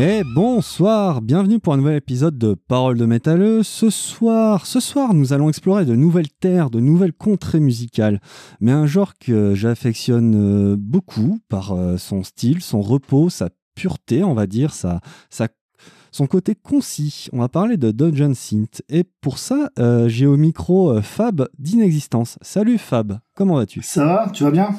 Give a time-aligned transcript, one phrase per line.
[0.00, 3.64] Et bonsoir, bienvenue pour un nouvel épisode de Paroles de métalleux.
[3.64, 8.20] Ce soir, ce soir, nous allons explorer de nouvelles terres, de nouvelles contrées musicales,
[8.60, 14.22] mais un genre que j'affectionne euh, beaucoup par euh, son style, son repos, sa pureté,
[14.22, 17.26] on va dire, son côté concis.
[17.32, 18.82] On va parler de Dungeon Synth.
[18.88, 22.38] Et pour ça, euh, j'ai au micro Fab d'Inexistence.
[22.40, 23.82] Salut Fab, comment vas-tu?
[23.82, 24.76] Ça va, tu vas bien?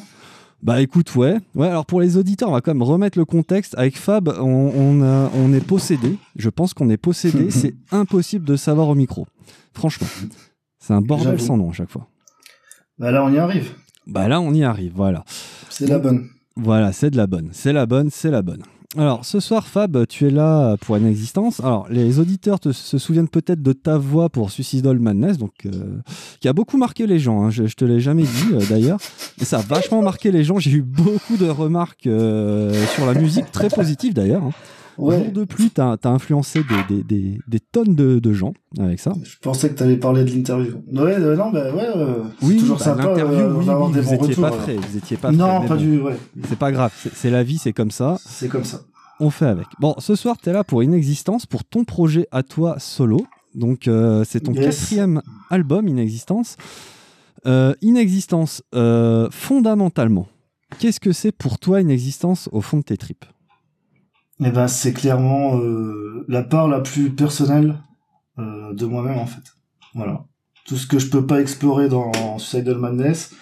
[0.62, 1.38] Bah écoute, ouais.
[1.56, 3.76] Ouais, alors pour les auditeurs, on va quand même remettre le contexte.
[3.78, 6.18] Avec Fab, on, on est possédé.
[6.36, 7.50] Je pense qu'on est possédé.
[7.52, 9.26] c'est impossible de savoir au micro.
[9.74, 10.08] Franchement.
[10.80, 12.08] C'est un bordel sans nom à chaque fois.
[12.98, 13.72] Bah là, on y arrive.
[14.08, 15.24] Bah là, on y arrive, voilà.
[15.70, 16.28] C'est la bonne.
[16.56, 17.50] Voilà, c'est de la bonne.
[17.54, 18.64] C'est la bonne, c'est la bonne.
[18.98, 21.60] Alors, ce soir, Fab, tu es là pour une existence.
[21.60, 26.00] Alors, les auditeurs se souviennent peut-être de ta voix pour Suicidal Madness, donc, euh,
[26.40, 27.44] qui a beaucoup marqué les gens.
[27.44, 27.52] Hein.
[27.52, 28.98] Je, te l'ai jamais dit, euh, d'ailleurs.
[29.40, 30.58] Et ça a vachement marqué les gens.
[30.58, 34.44] J'ai eu beaucoup de remarques euh, sur la musique, très positives d'ailleurs.
[34.44, 34.54] Hein.
[35.00, 39.14] Jour de pluie, tu as, influencé des, tonnes de, gens avec ça.
[39.24, 40.74] Je pensais que tu allais parler de l'interview.
[40.92, 41.88] Ouais, non, bah ouais,
[42.42, 44.76] oui, toujours bah, sympa l'interview, oui, vous n'étiez pas prêt.
[44.76, 46.00] Vous étiez pas non, pas du.
[46.00, 46.18] Ouais.
[46.48, 48.18] C'est pas grave, c'est la vie, c'est comme ça.
[48.26, 48.82] C'est comme ça.
[49.20, 49.68] On fait avec.
[49.80, 53.26] Bon, ce soir, tu es là pour Inexistence, pour ton projet à toi solo.
[53.54, 56.56] Donc, euh, c'est ton quatrième album, Inexistence.
[57.46, 60.28] Euh, Inexistence, euh, fondamentalement,
[60.78, 63.26] qu'est-ce que c'est pour toi Inexistence au fond de tes tripes?
[64.42, 67.78] Eh ben, c'est clairement euh, la part la plus personnelle
[68.38, 69.44] euh, de moi-même en fait.
[69.94, 70.26] Voilà.
[70.66, 73.34] Tout ce que je peux pas explorer dans Suicidal Madness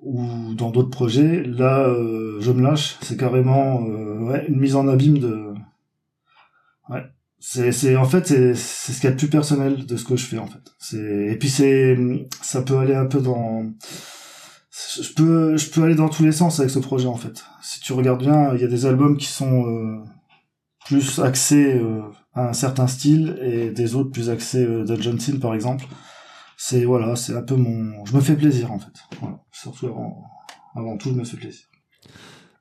[0.00, 2.96] ou dans d'autres projets, là, euh, je me lâche.
[3.02, 5.54] C'est carrément ouais, une mise en abîme de.
[6.88, 7.04] Ouais.
[7.38, 10.04] C'est, c'est en fait c'est, c'est ce qu'il y a de plus personnel de ce
[10.04, 10.74] que je fais en fait.
[10.78, 11.96] C'est et puis c'est
[12.40, 13.70] ça peut aller un peu dans
[15.00, 17.44] je peux je peux aller dans tous les sens avec ce projet en fait.
[17.62, 20.02] Si tu regardes bien, il y a des albums qui sont
[20.84, 22.02] plus axé euh,
[22.34, 25.86] à un certain style et des autres plus axés euh, Dungeon Scene par exemple.
[26.56, 28.92] C'est voilà, c'est un peu mon, je me fais plaisir en fait.
[29.20, 29.40] Voilà.
[29.50, 30.22] Surtout avant,
[30.74, 31.66] avant tout, je me fais plaisir.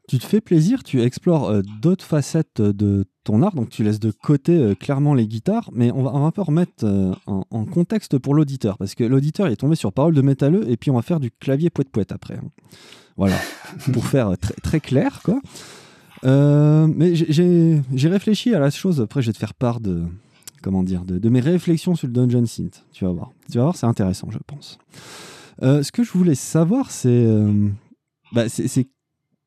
[0.10, 4.02] Tu te fais plaisir, tu explores euh, d'autres facettes de ton art, donc tu laisses
[4.02, 6.86] de côté clairement les guitares, mais on va, un peu remettre
[7.26, 10.92] en, contexte pour l'auditeur, parce que l'auditeur est tombé sur parole de métalleux, et puis
[10.92, 12.36] on va faire du clavier poète poète après.
[12.36, 12.50] Hein.
[13.16, 13.38] Voilà,
[13.94, 15.40] pour faire très, très clair, quoi.
[16.26, 19.02] Euh, mais j'ai réfléchi à la chose.
[19.02, 20.04] Après, je vais te faire part de,
[20.62, 22.86] comment dire, de, mes réflexions sur le Dungeon Synth.
[22.92, 23.32] Tu vas voir.
[23.52, 24.78] Tu vas voir, c'est intéressant, je pense.
[25.62, 27.70] Euh, ce que je voulais savoir, c'est euh,
[28.32, 28.88] bah, c'est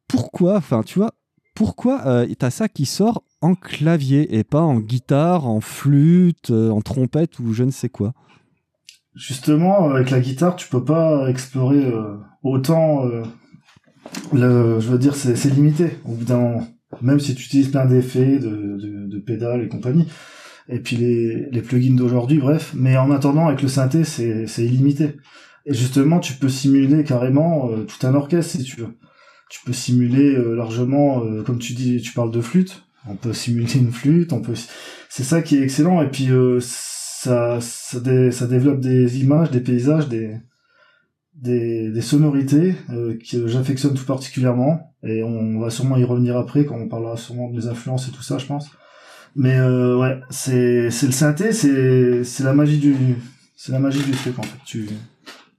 [0.09, 1.13] pourquoi, enfin, tu vois,
[1.55, 7.39] pourquoi t'as ça qui sort en clavier et pas en guitare, en flûte, en trompette
[7.39, 8.13] ou je ne sais quoi?
[9.15, 11.91] Justement, avec la guitare, tu peux pas explorer
[12.43, 13.05] autant
[14.33, 15.91] le, je veux dire, c'est limité.
[16.05, 16.67] Au bout d'un
[17.03, 20.07] même si tu utilises plein d'effets, de, de, de, pédales et compagnie,
[20.69, 22.73] et puis les, les plugins d'aujourd'hui, bref.
[22.75, 25.17] Mais en attendant, avec le synthé, c'est illimité.
[25.65, 28.99] Et justement, tu peux simuler carrément euh, tout un orchestre si tu veux.
[29.49, 32.85] Tu peux simuler euh, largement, euh, comme tu dis, tu parles de flûte.
[33.09, 34.55] On peut simuler une flûte, on peut.
[35.09, 36.03] C'est ça qui est excellent.
[36.03, 36.29] Et puis
[36.61, 38.01] ça, ça,
[38.33, 40.37] ça développe des images, des paysages, des
[41.37, 46.65] des, des sonorités euh, que j'affectionne tout particulièrement et on va sûrement y revenir après
[46.65, 48.71] quand on parlera sûrement des influences et tout ça je pense
[49.35, 52.97] mais euh, ouais c'est c'est le synthé c'est c'est la magie du
[53.55, 54.89] c'est la magie du truc en fait tu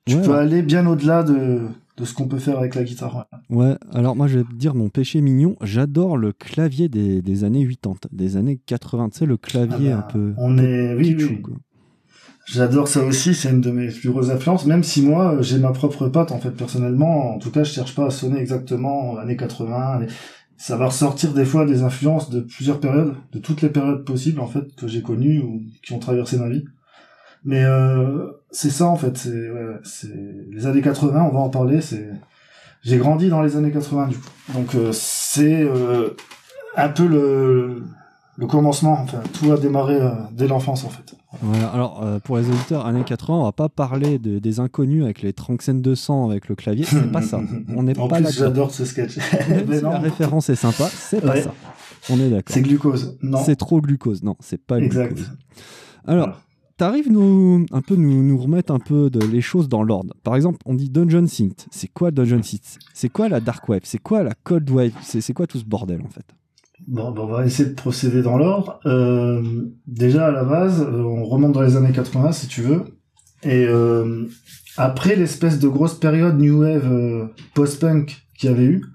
[0.05, 1.61] tu peux aller bien au-delà de
[1.97, 3.27] de ce qu'on peut faire avec la guitare.
[3.49, 3.75] Ouais.
[3.91, 7.67] alors moi je vais te dire mon péché mignon, j'adore le clavier des, des années
[7.67, 10.33] 80, des années 80, tu sais, le clavier ah bah, un peu.
[10.37, 11.41] On est, oui, oui.
[12.47, 15.73] J'adore ça aussi, c'est une de mes plus grosses influences, même si moi j'ai ma
[15.73, 19.35] propre patte en fait personnellement, en tout cas je cherche pas à sonner exactement années
[19.35, 20.05] 80,
[20.55, 24.39] ça va ressortir des fois des influences de plusieurs périodes, de toutes les périodes possibles
[24.39, 26.63] en fait que j'ai connues ou qui ont traversé ma vie.
[27.43, 29.79] Mais euh, c'est ça en fait, c'est ouais,
[30.49, 32.09] les années 80, on va en parler, c'est
[32.81, 34.29] j'ai grandi dans les années 80 du coup.
[34.53, 36.11] Donc euh, c'est euh,
[36.77, 37.83] un peu le
[38.37, 41.15] le commencement, enfin tout a démarré euh, dès l'enfance en fait
[41.73, 45.21] alors, euh, pour les auditeurs, années 80, on va pas parler de, des inconnus avec
[45.21, 46.85] les Tranxène 200 avec le clavier.
[46.85, 47.41] C'est pas ça.
[47.75, 48.31] On n'est pas là.
[48.31, 49.17] J'adore ce sketch.
[49.81, 51.53] la référence est sympa, c'est pas ça.
[52.09, 52.53] On est d'accord.
[52.53, 53.17] C'est glucose.
[53.21, 53.39] Non.
[53.43, 54.23] C'est trop glucose.
[54.23, 55.13] Non, c'est pas exact.
[55.13, 55.31] glucose.
[56.07, 56.41] Alors,
[56.77, 60.13] t'arrives nous un peu nous, nous remettre un peu de, les choses dans l'ordre.
[60.23, 61.67] Par exemple, on dit Dungeon Synth.
[61.71, 62.79] C'est quoi Dungeon Synth?
[62.93, 63.81] C'est quoi la Dark Wave?
[63.83, 64.93] C'est quoi la Cold Wave?
[65.01, 66.25] C'est quoi tout ce bordel en fait?
[66.85, 68.79] Bon, on va essayer de procéder dans l'ordre.
[68.85, 69.41] Euh,
[69.87, 72.83] déjà, à la base, euh, on remonte dans les années 80, si tu veux.
[73.43, 74.25] Et euh,
[74.77, 78.85] après l'espèce de grosse période New Wave post-punk qu'il y avait eu,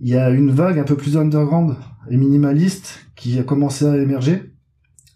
[0.00, 1.76] il y a une vague un peu plus underground
[2.10, 4.52] et minimaliste qui a commencé à émerger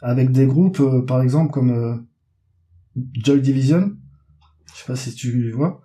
[0.01, 2.05] avec des groupes, par exemple comme
[2.97, 3.93] Joy Division.
[4.75, 5.83] Je sais pas si tu vois.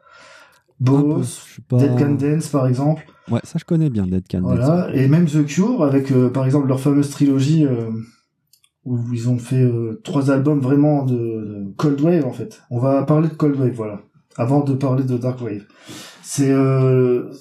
[0.80, 1.78] Boss, pas...
[1.78, 3.06] Dead Can Dance par exemple.
[3.30, 4.58] Ouais, ça je connais bien Dead Can Dance.
[4.58, 7.66] Voilà, et même The Cure avec euh, par exemple leur fameuse trilogie
[8.86, 9.70] où ils ont fait
[10.04, 12.62] trois albums vraiment de, de, Cold Wave en fait.
[12.70, 14.02] On va parler de Cold Wave, voilà.
[14.38, 15.64] Avant de parler de Dark Wave.
[16.22, 16.54] C'est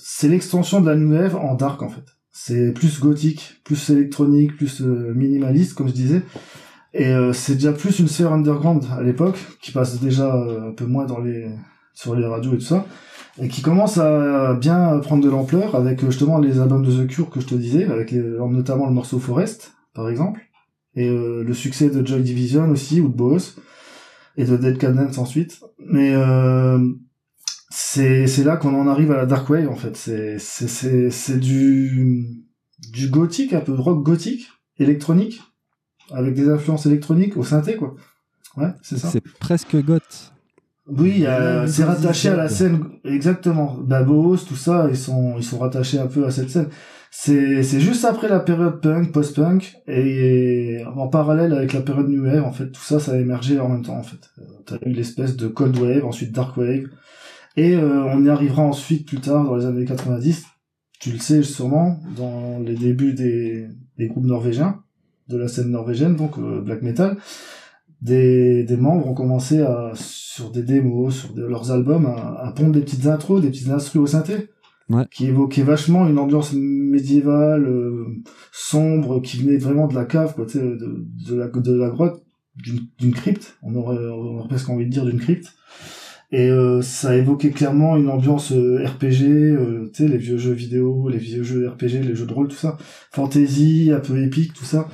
[0.00, 2.04] c'est l'extension de la New Wave en dark en fait.
[2.32, 6.22] C'est plus gothique, plus électronique, plus minimaliste comme je disais.
[6.96, 10.72] Et euh, c'est déjà plus une sphère underground à l'époque, qui passe déjà euh, un
[10.72, 11.46] peu moins dans les
[11.92, 12.86] sur les radios et tout ça,
[13.38, 17.06] et qui commence à bien prendre de l'ampleur avec euh, justement les albums de The
[17.06, 20.40] Cure que je te disais, avec notamment le morceau Forest, par exemple,
[20.94, 23.56] et le succès de Joy Division aussi, ou de Boss,
[24.38, 25.60] et de Dead Can ensuite.
[25.86, 26.14] Mais
[27.70, 29.94] c'est c'est là qu'on en arrive à la dark wave en fait.
[29.96, 32.46] C'est du
[32.92, 34.48] du gothique un peu rock gothique
[34.78, 35.42] électronique
[36.12, 37.94] avec des influences électroniques au synthé, quoi.
[38.56, 39.08] Ouais, c'est ça.
[39.08, 40.32] C'est presque goth.
[40.88, 41.24] Oui,
[41.66, 43.76] c'est rattaché à la scène exactement.
[43.80, 46.68] Babos, tout ça, ils sont ils sont rattachés un peu à cette scène.
[47.10, 52.24] C'est c'est juste après la période punk, post-punk et en parallèle avec la période new
[52.24, 54.30] wave en fait, tout ça ça a émergé en même temps en fait.
[54.38, 56.84] Euh, t'as eu l'espèce de cold wave, ensuite dark wave
[57.56, 60.44] et euh, on y arrivera ensuite plus tard dans les années 90.
[61.00, 63.66] Tu le sais sûrement dans les débuts des
[63.96, 64.82] des groupes norvégiens
[65.28, 67.16] de la scène norvégienne, donc euh, black metal,
[68.02, 72.72] des, des membres ont commencé à, sur des démos, sur leurs albums, à, à, pondre
[72.72, 74.48] des petites intros, des petites instrus au synthé,
[75.10, 78.04] qui évoquaient vachement une ambiance médiévale, euh,
[78.52, 80.78] sombre, qui venait vraiment de la cave, quoi, de,
[81.28, 82.22] de, la, de la grotte,
[82.56, 85.54] d'une crypte, on aurait, on aurait presque envie de dire d'une crypte.
[86.32, 91.18] Et euh, ça évoquait clairement une ambiance RPG, tu sais, les vieux jeux vidéo, les
[91.18, 92.76] vieux jeux RPG, les jeux de rôle, tout ça,
[93.12, 94.88] fantasy, un peu épique, tout ça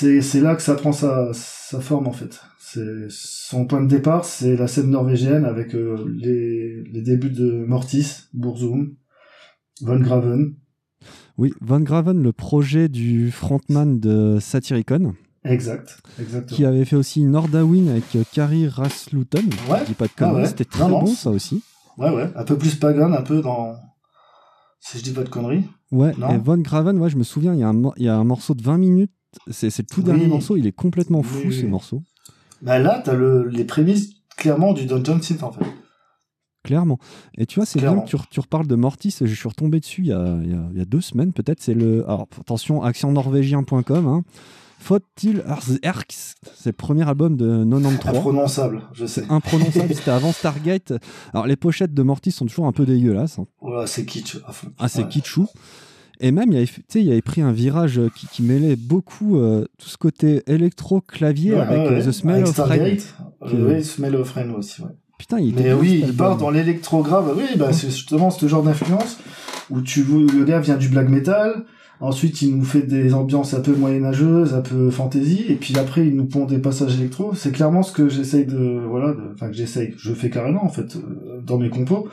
[0.00, 2.40] c'est c'est là que ça prend sa sa forme en fait.
[2.58, 7.64] C'est son point de départ, c'est la scène norvégienne avec euh, les les débuts de
[7.66, 8.94] Mortis, Burzum,
[9.82, 10.54] Von Graven.
[11.36, 15.14] Oui, Von Graven, le projet du frontman de Satyricon.
[15.44, 16.56] Exact, exactement.
[16.56, 19.44] Qui avait fait aussi Nordawin avec euh, Kari Rasluton.
[19.70, 19.84] Ouais.
[19.86, 21.62] dis pas de conneries, ah c'était très bon ça aussi.
[21.98, 23.74] Ouais, ouais, un peu plus pagan, un peu dans.
[24.80, 25.64] Si je dis pas de conneries.
[25.92, 28.16] Ouais, et Von Graven, ouais, je me souviens, il y, a un, il y a
[28.16, 29.12] un morceau de 20 minutes
[29.50, 32.02] c'est le tout dernier morceau, il est complètement fou ce morceau.
[32.62, 35.64] Bah là, t'as le, les prémices clairement du Dungeon Synth en fait.
[36.62, 36.98] Clairement.
[37.38, 39.16] Et tu vois, c'est bien que tu, tu, reparles de Mortis.
[39.18, 41.60] Je suis retombé dessus il y a, il y a, deux semaines, peut-être.
[41.60, 42.04] C'est le.
[42.04, 44.06] Alors, attention, actionnorvégien.com.
[44.06, 44.22] Hein.
[44.80, 48.16] Faut-il C'est le premier album de 93.
[48.16, 49.24] Imprononçable, je sais.
[49.28, 50.94] Imprononçable, c'était avant Stargate.
[51.32, 53.38] Alors, les pochettes de Mortis sont toujours un peu dégueulasses.
[53.38, 53.46] Hein.
[53.60, 54.38] Ouais, c'est kitsch
[54.78, 55.46] Ah, c'est kitschou.
[56.20, 59.64] Et même, il avait, il avait pris un virage euh, qui, qui mêlait beaucoup euh,
[59.78, 62.96] tout ce côté électro-clavier avec euh, The Smell of Rain.
[63.52, 64.88] Oui, Smell of Rain aussi, ouais.
[65.18, 67.34] Putain, il Mais oui, il part dans l'électro-grave.
[67.36, 69.18] Oui, bah, c'est justement ce genre d'influence
[69.70, 71.64] où tu le gars vient du black metal.
[72.00, 76.06] Ensuite, il nous fait des ambiances un peu moyenâgeuses, un peu fantasy, et puis après,
[76.06, 77.34] il nous pond des passages électro.
[77.34, 80.96] C'est clairement ce que j'essaye de, voilà, enfin que j'essaye, je fais carrément en fait
[81.44, 82.08] dans mes compos.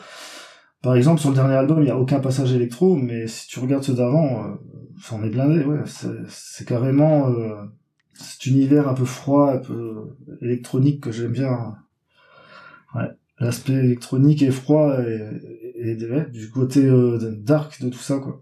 [0.88, 3.60] Par exemple, sur le dernier album, il n'y a aucun passage électro, mais si tu
[3.60, 4.56] regardes ceux d'avant, euh,
[5.04, 5.82] ça en est blindé, ouais.
[6.30, 7.56] C'est carrément euh,
[8.14, 11.76] cet univers un peu froid, un peu électronique que j'aime bien.
[12.96, 13.10] Ouais.
[13.42, 14.96] L'aspect électronique et froid
[15.76, 15.98] et,
[16.32, 18.42] du côté euh, dark de tout ça, quoi.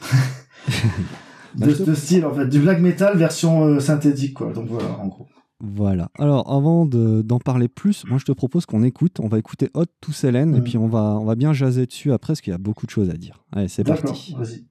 [1.56, 2.46] de style, en fait.
[2.46, 4.52] Du black metal version euh, synthétique, quoi.
[4.52, 5.26] Donc voilà, en gros.
[5.64, 6.10] Voilà.
[6.18, 9.20] Alors, avant d'en parler plus, moi je te propose qu'on écoute.
[9.20, 10.64] On va écouter Hot to et mm.
[10.64, 12.90] puis on va, on va bien jaser dessus après, parce qu'il y a beaucoup de
[12.90, 13.44] choses à dire.
[13.52, 14.34] Allez, c'est parti.
[14.36, 14.64] Vas-y.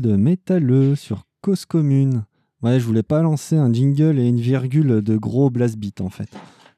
[0.00, 2.24] De métalleux sur cause commune.
[2.62, 6.08] Ouais, je voulais pas lancer un jingle et une virgule de gros blast beat en
[6.08, 6.28] fait.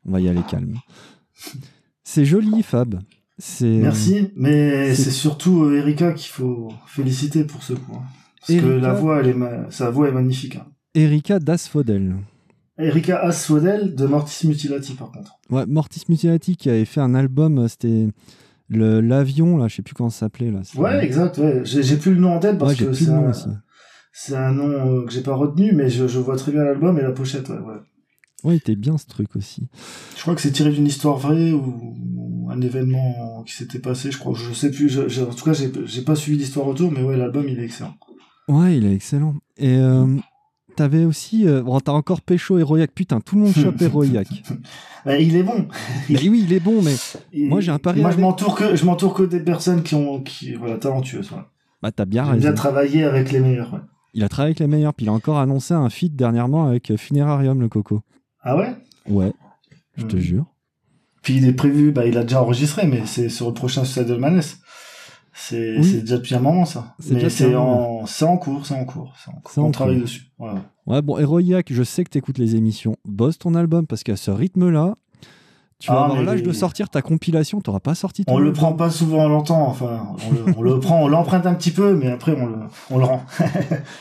[0.06, 0.78] On va y aller calme.
[2.02, 3.00] C'est joli, Fab.
[3.60, 7.74] Merci, mais c'est surtout euh, Erika qu'il faut féliciter pour ce.
[7.74, 8.02] Hein.
[8.40, 10.56] Parce que la voix, elle est sa voix est magnifique.
[10.56, 10.66] Hein.
[10.94, 12.16] Erika Dasfodel.
[12.78, 15.38] Erika Asfodel de Mortis Mutilati, par contre.
[15.50, 18.08] Ouais, Mortis Mutilati qui avait fait un album, euh, c'était
[18.70, 20.50] l'avion, là, je sais plus comment ça s'appelait.
[20.50, 20.60] Là.
[20.76, 21.62] Ouais, exact, ouais.
[21.64, 22.92] J'ai plus le nom en tête parce que
[24.12, 26.64] c'est un, un, nom euh, que j'ai pas retenu, mais je, je vois très bien
[26.64, 27.58] l'album et la pochette, ouais.
[27.58, 27.80] ouais.
[28.42, 29.68] Ouais, il était bien ce truc aussi.
[30.16, 34.10] Je crois que c'est tiré d'une histoire vraie ou un événement qui s'était passé.
[34.10, 34.98] Je crois, je sais plus.
[34.98, 37.94] en tout cas, j'ai pas suivi l'histoire autour, mais ouais, l'album il est excellent.
[38.48, 39.36] Ouais, il est excellent.
[39.58, 40.16] Et euh,
[40.80, 42.92] t'avais aussi, euh, bon, t'as encore Pécho Héroïac.
[42.94, 44.28] Putain, tout le monde chope Héroïac.
[45.06, 45.60] Bah, il est bon.
[45.60, 45.75] Bah
[46.10, 46.94] oui, il est bon, mais
[47.32, 48.02] moi j'ai un pari.
[48.02, 51.30] Moi, je m'entoure que je m'entoure que des personnes qui ont, qui voilà, talentueuses.
[51.80, 52.38] Bah t'as bien raison.
[52.38, 53.80] Il a travaillé avec les meilleurs.
[54.12, 56.94] Il a travaillé avec les meilleurs, puis il a encore annoncé un feat dernièrement avec
[56.99, 58.02] Funerarium, le Coco.
[58.42, 58.76] Ah ouais?
[59.08, 59.32] Ouais,
[59.96, 60.20] je te hmm.
[60.20, 60.44] jure.
[61.22, 64.06] Puis il est prévu, bah, il a déjà enregistré, mais c'est sur le prochain Suicide
[64.06, 64.16] de
[65.32, 66.94] C'est déjà depuis un moment, ça.
[67.10, 69.14] Mais c'est en, en cours, c'est en cours.
[69.22, 69.64] C'est en cours.
[69.64, 70.30] On travaille dessus.
[70.87, 72.96] Ouais, bon, Heroiac, je sais que tu écoutes les émissions.
[73.04, 74.96] Bosse ton album parce qu'à ce rythme-là,
[75.80, 78.75] tu vas ah, avoir l'âge de sortir ta compilation, t'auras pas sorti On le prend
[78.75, 80.14] pas souvent longtemps, enfin,
[80.58, 82.56] on le, prend, on l'emprunte un petit peu, mais après on le,
[82.90, 83.25] on le rend.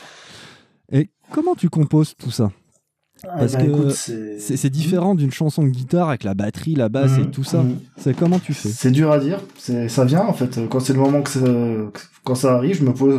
[0.92, 2.50] Et comment tu composes tout ça?
[3.22, 7.22] Parce bah, que c'est différent d'une chanson de guitare avec la batterie, la basse et
[7.22, 7.62] mhm, tout ça.
[7.62, 7.78] Mhm.
[7.98, 8.68] C'est comment tu fais?
[8.68, 9.40] C'est dur à dire.
[9.88, 10.60] Ça vient en fait.
[10.68, 11.90] Quand c'est le moment que
[12.24, 13.18] quand ça arrive, je me pose,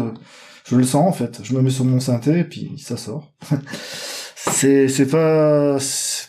[0.65, 1.41] je le sens en fait.
[1.43, 3.31] Je me mets sur mon synthé et puis ça sort.
[4.35, 5.77] c'est c'est pas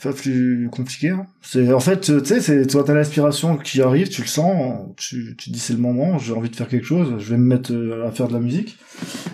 [0.03, 1.11] pas plus compliqué.
[1.11, 1.27] Hein.
[1.41, 5.35] C'est en fait tu sais c'est toi t'as l'inspiration qui arrive, tu le sens, tu
[5.39, 7.73] tu dis c'est le moment, j'ai envie de faire quelque chose, je vais me mettre
[7.73, 8.79] euh, à faire de la musique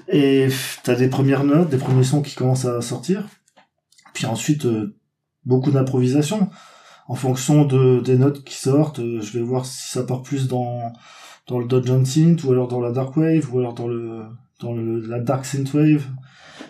[0.08, 0.48] et
[0.84, 3.26] t'as des premières notes, des premiers sons qui commencent à sortir
[4.14, 4.96] puis ensuite, euh,
[5.44, 6.50] beaucoup d'improvisation.
[7.06, 10.46] En fonction de, des notes qui sortent, euh, je vais voir si ça part plus
[10.46, 10.92] dans,
[11.46, 14.24] dans le Dungeon Synth, ou alors dans la Dark Wave, ou alors dans le,
[14.60, 16.06] dans le, la Dark Synth Wave.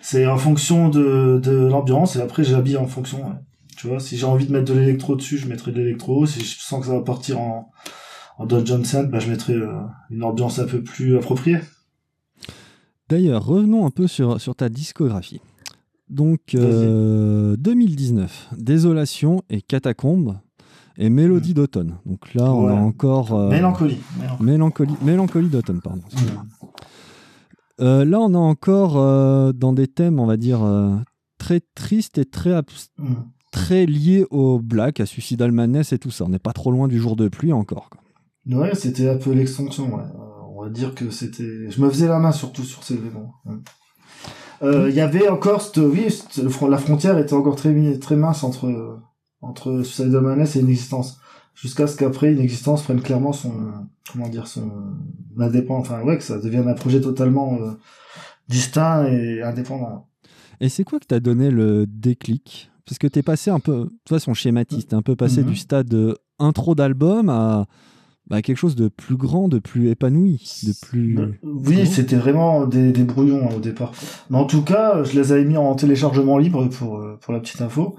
[0.00, 3.37] C'est en fonction de, de l'ambiance, et après j'habille en fonction.
[3.76, 6.26] Tu vois, si j'ai envie de mettre de l'électro dessus, je mettrai de l'électro.
[6.26, 7.71] Si je sens que ça va partir en,
[8.38, 9.73] en Dungeon Synth, bah, je mettrai euh,
[10.11, 11.59] une ambiance un peu plus appropriée.
[13.09, 15.40] D'ailleurs, revenons un peu sur, sur ta discographie.
[16.11, 20.38] Donc, 2019, euh, Désolation et Catacombe
[20.97, 21.55] et Mélodie mm.
[21.55, 21.99] d'automne.
[22.07, 23.35] Donc là, on a encore.
[23.35, 23.99] Euh, mélancolie.
[24.41, 26.03] Mélancolie, mélancolie d'automne, pardon.
[26.12, 26.17] Mm.
[27.81, 28.95] Euh, là, on est encore
[29.55, 30.61] dans des thèmes, on va dire,
[31.38, 33.15] très tristes et très, mm.
[33.53, 36.25] très liés au black, à Suicidal Madness et tout ça.
[36.25, 37.91] On n'est pas trop loin du jour de pluie encore.
[38.47, 39.91] Ouais, c'était un peu l'extension.
[40.59, 41.71] On va dire que c'était.
[41.71, 43.35] Je me faisais la main surtout sur ces événements.
[43.47, 43.53] Euh,
[44.62, 46.09] il y avait encore, oui,
[46.69, 49.00] la frontière était encore très, très mince entre,
[49.41, 51.21] entre Suicide Madness et une existence.
[51.55, 53.53] Jusqu'à ce qu'après, une existence prenne clairement son,
[54.12, 54.71] comment dire, son
[55.38, 57.73] indépendant, enfin, ouais, que ça devienne un projet totalement euh,
[58.49, 60.07] distinct et indépendant.
[60.61, 62.71] Et c'est quoi que t'as donné le déclic?
[62.87, 65.57] Parce que t'es passé un peu, de toute façon schématiste, t'es un peu passé du
[65.57, 65.95] stade
[66.38, 67.67] intro d'album à
[68.28, 71.14] bah, quelque chose de plus grand, de plus épanoui, de plus.
[71.14, 73.92] Bah, oui, c'était vraiment des, des brouillons hein, au départ.
[74.31, 77.40] Mais en tout cas, je les avais mis en téléchargement libre pour euh, pour la
[77.40, 77.96] petite info.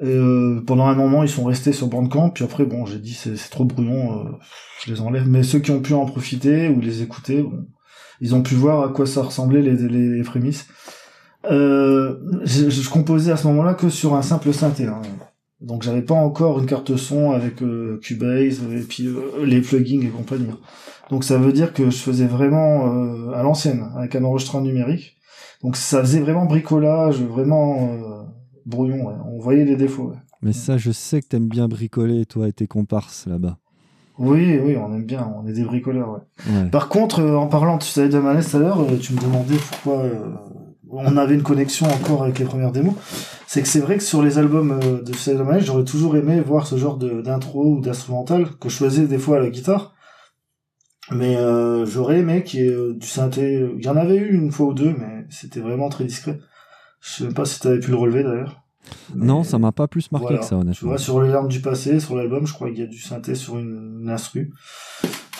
[0.00, 2.30] Et, euh, pendant un moment, ils sont restés sur Bandcamp.
[2.30, 4.30] Puis après, bon, j'ai dit c'est trop brouillon, euh,
[4.84, 5.28] je les enlève.
[5.28, 7.66] Mais ceux qui ont pu en profiter ou les écouter, bon,
[8.20, 10.66] ils ont pu voir à quoi ça ressemblait les, les, prémices.
[11.50, 14.86] Euh, je, je, composais à ce moment-là que sur un simple synthé.
[14.86, 15.02] Hein.
[15.60, 20.02] Donc j'avais pas encore une carte son avec euh, Cubase et puis euh, les plugins
[20.02, 20.50] et compagnie.
[21.10, 25.16] Donc ça veut dire que je faisais vraiment euh, à l'ancienne avec un enregistrement numérique.
[25.62, 27.90] Donc ça faisait vraiment bricolage, vraiment
[28.64, 29.12] brouillon.
[29.26, 30.12] On voyait les défauts.
[30.40, 33.58] Mais ça, je sais que t'aimes bien bricoler, toi et tes comparses là-bas.
[34.18, 36.20] Oui, oui, on aime bien, on est des bricoleurs.
[36.46, 36.70] Ouais.
[36.70, 40.04] Par contre, en parlant, tu savais de Manès tout à l'heure, tu me demandais pourquoi
[40.90, 42.94] on avait une connexion encore avec les premières démos,
[43.46, 46.66] c'est que c'est vrai que sur les albums euh, de Suicide j'aurais toujours aimé voir
[46.66, 49.94] ce genre d'intro ou d'instrumental que je faisais des fois à la guitare.
[51.10, 53.66] Mais euh, j'aurais aimé qu'il y ait euh, du synthé.
[53.78, 56.38] Il y en avait eu une fois ou deux, mais c'était vraiment très discret.
[57.00, 58.62] Je sais même pas si tu avais pu le relever d'ailleurs.
[59.14, 60.74] non, ça m'a pas plus marqué que ça, honnêtement.
[60.74, 62.98] Tu vois, sur les larmes du passé, sur l'album, je crois qu'il y a du
[62.98, 64.52] synthé sur une, une instru.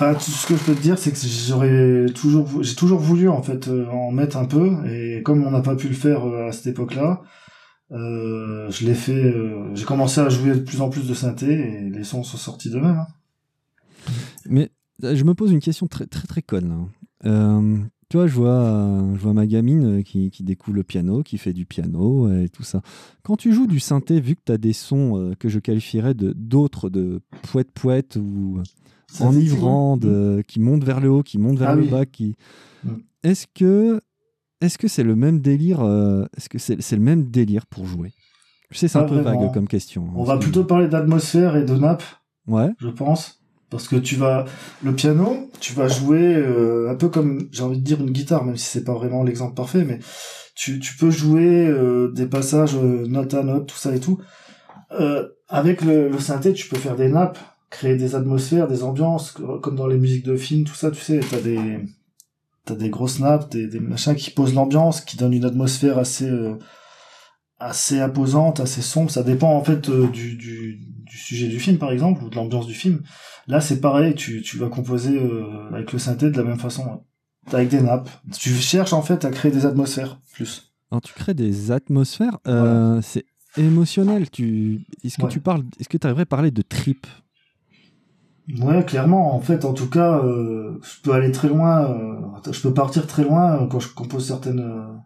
[0.00, 3.28] Enfin, tout ce que je peux te dire, c'est que j'aurais toujours, j'ai toujours voulu
[3.28, 6.24] en fait euh, en mettre un peu, et comme on n'a pas pu le faire
[6.24, 7.22] euh, à cette époque-là,
[7.90, 9.34] euh, je l'ai fait.
[9.74, 12.70] J'ai commencé à jouer de plus en plus de synthé, et les sons sont sortis
[12.70, 12.96] de même.
[12.96, 13.06] Hein.
[14.48, 14.70] Mais
[15.02, 16.87] je me pose une question très très très conne.
[17.24, 21.52] Tu vois, je vois, je vois ma gamine qui, qui, découle le piano, qui fait
[21.52, 22.82] du piano et tout ça.
[23.24, 26.32] Quand tu joues du synthé, vu que tu as des sons que je qualifierais de
[26.32, 28.62] d'autres, de poète-poète ou
[29.21, 32.37] enivrant, de, qui montent vers le haut, qui montent vers ah le bas, qui...
[32.85, 32.94] Mm.
[33.25, 34.01] Est-ce que
[34.61, 35.81] est-ce que c'est le même délire
[36.37, 38.12] Est-ce que c'est le même délire pour jouer?
[38.71, 40.05] Je sais, c'est un peu vague comme question.
[40.09, 42.03] Hein, On va plutôt parler d'atmosphère et de nappe.
[42.47, 42.71] Ouais.
[42.79, 43.40] Je pense.
[43.71, 44.47] Parce que tu vas
[44.83, 48.44] le piano, tu vas jouer euh, un peu comme j'ai envie de dire une guitare,
[48.44, 49.99] même si c'est pas vraiment l'exemple parfait, mais
[50.55, 54.18] tu, tu peux jouer euh, des passages euh, note à note, tout ça et tout.
[55.49, 57.38] avec le, le, synthé, tu peux faire des nappes,
[57.70, 61.20] créer des atmosphères, des ambiances, comme dans les musiques de films, tout ça, tu sais,
[61.20, 61.81] t'as des
[62.64, 66.31] t'as des grosses nappes, des, des machins qui posent l'ambiance, qui donnent une atmosphère assez
[67.59, 69.11] assez imposante, assez sombre.
[69.11, 72.66] Ça dépend en fait du, du, du sujet du film par exemple ou de l'ambiance
[72.66, 73.02] du film.
[73.46, 77.02] Là, c'est pareil, tu, tu vas composer euh, avec le synthé de la même façon,
[77.50, 78.11] avec des nappes.
[78.38, 80.72] Tu cherches en fait à créer des atmosphères plus.
[80.90, 83.24] Alors, tu crées des atmosphères, euh, c'est
[83.57, 84.31] émotionnel.
[84.31, 84.87] Tu...
[85.02, 87.07] Est-ce que tu parles, est-ce que tu arriverais à parler de trip?
[88.61, 89.34] Ouais, clairement.
[89.34, 92.40] En fait, en tout cas, euh, je peux aller très loin.
[92.50, 95.00] je peux partir très loin quand je compose certaines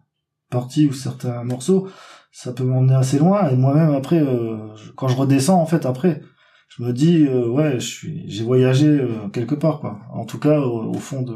[0.49, 1.87] parties ou certains morceaux.
[2.31, 3.49] Ça peut m'emmener assez loin.
[3.49, 4.25] Et moi-même, après,
[4.95, 6.21] quand je redescends, en fait, après,
[6.75, 10.39] je me dis euh, ouais je suis j'ai voyagé euh, quelque part quoi en tout
[10.39, 11.35] cas au, fond de,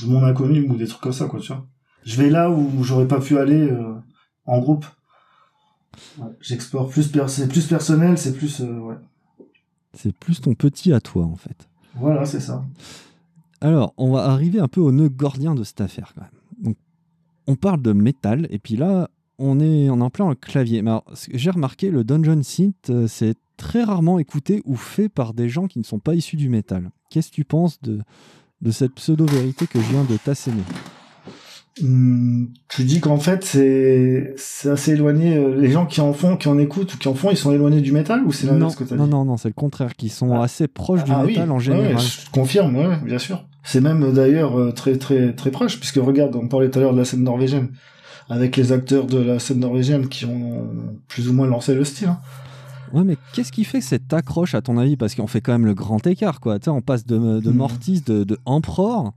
[0.00, 1.66] de mon inconnu ou des trucs comme ça quoi tu vois
[2.04, 3.94] je vais là où j'aurais pas pu aller euh,
[4.46, 4.86] en groupe
[6.40, 8.96] j'explore plus c'est plus personnel c'est plus ouais
[9.94, 12.64] c'est plus ton petit à toi en fait voilà c'est ça
[13.60, 16.76] alors on va arriver un peu au nœud gordien de cette affaire quand même donc
[17.46, 20.82] on parle de métal et puis là on est en plein le clavier.
[20.82, 20.92] Mais
[21.32, 25.78] j'ai remarqué, le Dungeon Synth, c'est très rarement écouté ou fait par des gens qui
[25.78, 26.90] ne sont pas issus du métal.
[27.10, 28.00] Qu'est-ce que tu penses de,
[28.60, 30.62] de cette pseudo-vérité que je viens de t'asséner?
[31.82, 35.36] Hmm, tu dis qu'en fait c'est c'est assez éloigné.
[35.36, 37.52] Euh, les gens qui en font, qui en écoutent ou qui en font, ils sont
[37.52, 40.08] éloignés du métal ou c'est l'inverse que tu Non non non, c'est le contraire, qui
[40.08, 40.44] sont ah.
[40.44, 41.98] assez proches du ah métal en général.
[41.98, 43.44] je confirme, ouais, bien sûr.
[43.64, 46.94] C'est même d'ailleurs euh, très très très proche, puisque regarde, on parlait tout à l'heure
[46.94, 47.68] de la scène norvégienne,
[48.28, 50.68] avec les acteurs de la scène norvégienne qui ont
[51.06, 52.08] plus ou moins lancé le style.
[52.08, 52.20] Hein.
[52.92, 55.66] Ouais, mais qu'est-ce qui fait cette accroche, à ton avis Parce qu'on fait quand même
[55.66, 56.58] le grand écart, quoi.
[56.58, 57.56] Tu on passe de, de hmm.
[57.56, 59.12] Mortis, de, de Emperor.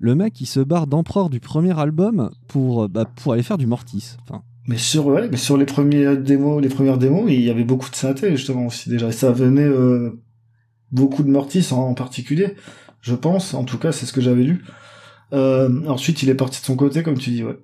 [0.00, 3.66] Le mec, il se barre d'Emperor du premier album pour, bah, pour aller faire du
[3.66, 4.16] Mortis.
[4.22, 4.42] Enfin.
[4.66, 7.90] Mais sur, ouais, mais sur les, premiers démos, les premières démos, il y avait beaucoup
[7.90, 9.08] de synthé, justement, aussi, déjà.
[9.08, 10.10] Et ça venait euh,
[10.90, 12.54] beaucoup de Mortis en, particulier,
[13.00, 13.54] je pense.
[13.54, 14.64] En tout cas, c'est ce que j'avais lu.
[15.32, 17.58] Euh, ensuite, il est parti de son côté, comme tu dis, ouais.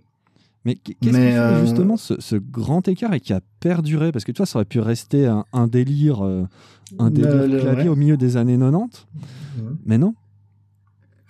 [0.64, 4.10] Mais qu'est-ce qui euh, justement ce, grand écart et qui a perduré?
[4.10, 6.22] Parce que tu vois, ça aurait pu rester un, délire,
[6.98, 9.06] un délire euh, clavier au milieu des années 90.
[9.84, 10.14] Mais non.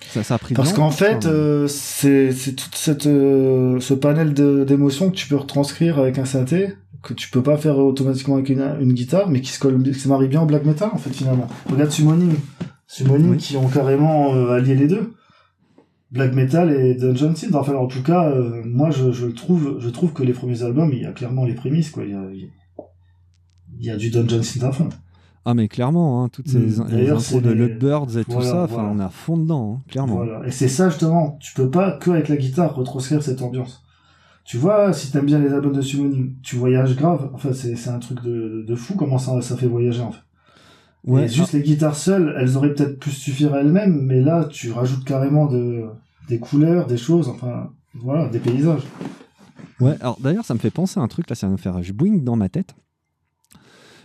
[0.00, 5.16] Ça, ça a pris Parce qu'en fait, euh, c'est tout cette, ce panel d'émotions que
[5.16, 9.28] tu peux retranscrire avec un synthé, que tu peux pas faire automatiquement avec une, guitare,
[9.28, 11.48] mais qui se, colle, qui se marie bien au black metal, en fait, finalement.
[11.70, 12.34] Regarde Summoning.
[12.86, 15.12] Summoning qui ont carrément allié les deux
[16.10, 17.54] black metal et Dungeon Synth.
[17.54, 20.92] Enfin, en tout cas, euh, moi, je, je, trouve, je trouve que les premiers albums,
[20.92, 22.04] il y a clairement les prémices, quoi.
[22.04, 22.24] Il y a,
[23.78, 24.88] il y a du Dungeon Synth à fond.
[25.48, 26.88] Ah mais clairement, hein, toutes ces mm.
[26.90, 30.16] les intros de Luckbirds et tout ça, enfin on est à fond dedans, hein, clairement.
[30.16, 30.44] Voilà.
[30.44, 33.84] Et c'est ça justement, tu peux pas que avec la guitare retranscrire cette ambiance.
[34.44, 37.30] Tu vois, si t'aimes bien les albums de Summoning, tu voyages grave.
[37.32, 40.20] Enfin, c'est un truc de, de fou comment ça, ça fait voyager en fait.
[41.04, 44.72] Ouais, juste les guitares seules, elles auraient peut-être pu suffire à elles-mêmes, mais là, tu
[44.72, 45.84] rajoutes carrément de,
[46.28, 48.82] des couleurs, des choses, enfin, voilà, des paysages.
[49.78, 51.80] Ouais, alors d'ailleurs, ça me fait penser à un truc, là, ça va me faire
[51.94, 52.74] boing dans ma tête.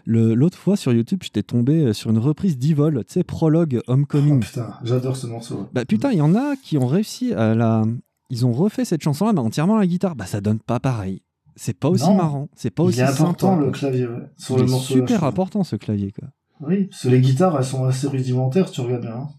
[0.06, 4.38] L'autre fois sur YouTube, j'étais tombé euh, sur une reprise d'Evol, tu sais, prologue Homecoming.
[4.38, 5.70] Oh, putain, j'adore ce morceau.
[5.74, 7.84] Bah putain, il y en a qui ont réussi à la.
[8.30, 10.16] Ils ont refait cette chanson-là, mais entièrement à la guitare.
[10.16, 11.22] Bah ça donne pas pareil.
[11.56, 12.50] C'est pas aussi marrant.
[12.56, 13.00] C'est pas aussi.
[13.00, 14.30] Il est important le clavier, ouais.
[14.38, 16.30] Sur le morceau super important ce clavier, quoi.
[16.62, 19.16] Oui, parce que les guitares, elles sont assez rudimentaires, tu regardes bien.
[19.16, 19.30] Hein.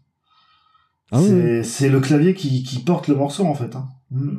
[1.12, 1.20] Ah
[1.62, 3.76] c'est le clavier qui, qui, porte le morceau, en fait.
[3.76, 3.88] Hein.
[4.10, 4.38] Mm.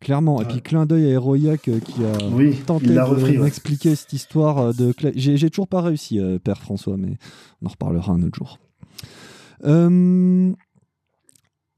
[0.00, 0.40] Clairement.
[0.40, 2.16] Et puis, clin d'œil à Heroic euh, qui a
[2.64, 4.94] tenté de m'expliquer cette histoire euh, de.
[5.14, 7.18] J'ai toujours pas réussi, euh, Père François, mais
[7.60, 8.58] on en reparlera un autre jour.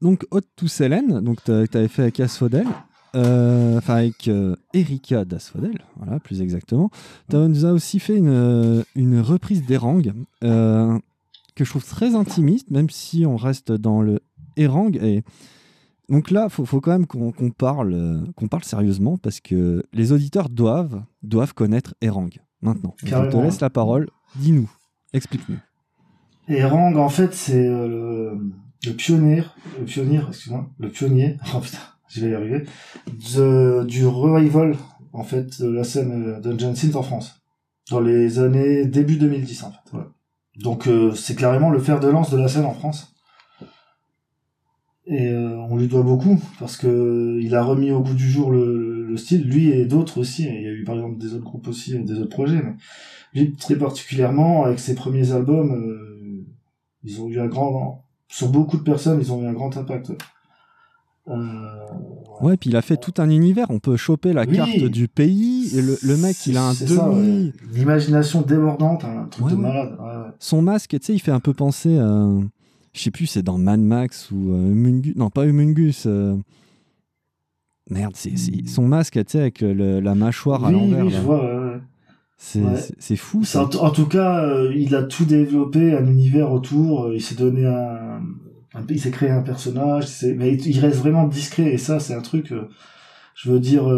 [0.01, 2.67] donc, Hot to Selene, donc tu avais fait avec Asphodel.
[3.13, 4.29] enfin avec
[4.73, 6.91] Erika d'Asphodel, voilà, plus exactement.
[7.29, 12.89] Tu nous as aussi fait une, une reprise d'Erang, que je trouve très intimiste, même
[12.89, 14.21] si on reste dans le
[14.55, 14.95] Erang.
[14.95, 15.23] Et
[16.09, 20.49] donc là, il faut, quand même qu'on parle, qu'on parle sérieusement parce que les auditeurs
[20.49, 22.29] doivent, doivent connaître Erang
[22.61, 22.95] maintenant.
[23.03, 24.09] Je te laisse la parole.
[24.35, 24.69] Dis-nous,
[25.13, 25.59] explique-nous.
[26.49, 28.35] Erang, en fait, c'est euh,
[28.85, 29.43] le pionnier,
[29.79, 31.77] le pionnier, excuse-moi, le pionnier, oh putain,
[32.09, 32.65] je vais y arriver,
[33.07, 34.75] de, du revival,
[35.13, 37.41] en fait, de la scène euh, Dungeon Synth en France.
[37.89, 40.07] Dans les années, début 2010, en fait, voilà.
[40.57, 43.12] Donc, euh, c'est carrément le fer de lance de la scène en France.
[45.05, 48.51] Et euh, on lui doit beaucoup, parce que il a remis au goût du jour
[48.51, 51.43] le, le style, lui et d'autres aussi, il y a eu par exemple des autres
[51.43, 52.75] groupes aussi, des autres projets, mais
[53.33, 56.45] lui très particulièrement, avec ses premiers albums,
[57.03, 60.13] ils ont eu un grand, sur beaucoup de personnes, ils ont eu un grand impact.
[61.29, 61.35] Euh,
[62.41, 63.67] ouais, puis il a fait tout un univers.
[63.69, 67.53] On peut choper la carte du pays et le, mec, il a un demi.
[67.71, 69.97] L'imagination débordante, un truc de malade.
[70.39, 72.27] Son masque, tu sais, il fait un peu penser à.
[72.93, 76.03] Je sais plus, c'est dans Mad Max ou euh, Non, pas Humungus.
[76.05, 76.35] Euh,
[77.89, 78.35] merde, c'est
[78.67, 81.05] son masque, tu sais, avec la mâchoire à l'envers.
[81.05, 81.79] Oui, je vois.
[82.37, 83.43] C'est fou.
[83.43, 83.63] Ça.
[83.63, 87.11] En, tout cas, euh, il a tout développé, un univers autour.
[87.13, 88.21] il s'est donné un,
[88.89, 90.05] il s'est créé un personnage.
[90.35, 92.51] Mais il reste vraiment discret et ça, c'est un truc.
[92.51, 92.69] Euh,
[93.33, 93.91] je veux dire,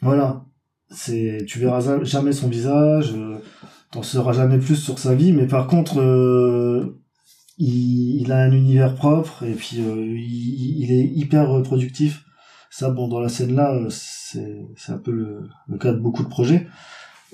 [0.00, 0.44] voilà,
[0.90, 3.12] c'est tu verras jamais son visage,
[3.90, 5.32] t'en sauras jamais plus sur sa vie.
[5.32, 5.98] Mais par contre,
[7.58, 12.24] il, il, a un univers propre et puis il, il, est hyper productif.
[12.70, 16.24] Ça, bon, dans la scène là, c'est c'est un peu le, le cas de beaucoup
[16.24, 16.66] de projets.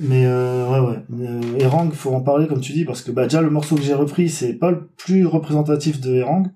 [0.00, 1.26] Mais euh, ouais, ouais.
[1.26, 3.82] Euh, Erang, faut en parler comme tu dis, parce que bah, déjà le morceau que
[3.82, 6.46] j'ai repris, c'est pas le plus représentatif de Erang,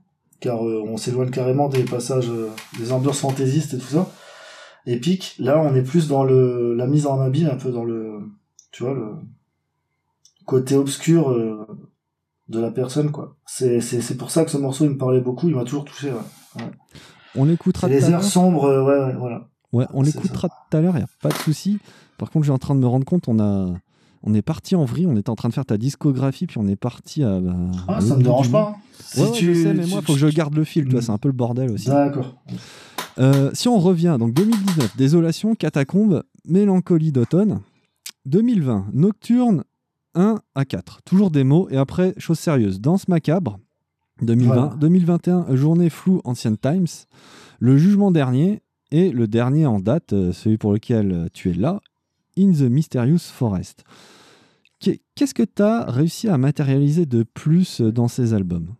[0.40, 2.48] car euh, on s'éloigne carrément des passages, euh,
[2.78, 4.10] des ambiances fantaisistes et tout ça.
[4.86, 5.36] Épique.
[5.38, 8.20] Là, on est plus dans le la mise en habit, un peu dans le,
[8.72, 9.12] tu vois, le
[10.46, 11.66] côté obscur euh,
[12.48, 13.36] de la personne, quoi.
[13.46, 15.84] C'est c'est c'est pour ça que ce morceau il me parlait beaucoup, il m'a toujours
[15.84, 16.10] touché.
[16.10, 16.62] Ouais.
[16.62, 16.70] ouais.
[17.36, 17.88] On l'écoutera.
[17.88, 19.48] Les heures sombres, ouais, ouais, voilà.
[19.72, 21.78] Ouais, on l'écoutera tout à l'heure, y a pas de souci.
[22.16, 23.74] Par contre, j'ai en train de me rendre compte, on a,
[24.22, 26.68] on est parti en vrille, on était en train de faire ta discographie, puis on
[26.68, 27.40] est parti à.
[27.40, 27.54] Bah,
[27.88, 28.76] ah, ça me dérange pas.
[29.00, 31.10] Si tu, je sais, mais moi, il faut que je garde le fil, toi, c'est
[31.10, 31.88] un peu le bordel aussi.
[31.88, 32.36] D'accord.
[33.18, 37.60] Euh, si on revient, donc 2019, Désolation, Catacombe, Mélancolie d'automne.
[38.26, 39.64] 2020, Nocturne
[40.14, 41.02] 1 à 4.
[41.02, 43.58] Toujours des mots, et après, chose sérieuse, Danse macabre.
[44.22, 46.86] 2020, 2021, Journée floue, Ancient Times.
[47.58, 51.54] Le jugement dernier, et le dernier en date, euh, celui pour lequel euh, tu es
[51.54, 51.80] là,
[52.38, 53.84] In the Mysterious Forest.
[54.80, 58.74] Qu'est-ce que tu as réussi à matérialiser de plus dans ces albums?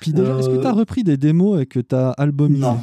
[0.00, 2.62] Puis déjà, est-ce que tu as euh, repris des démos et que tu as albumisé?
[2.62, 2.80] Non.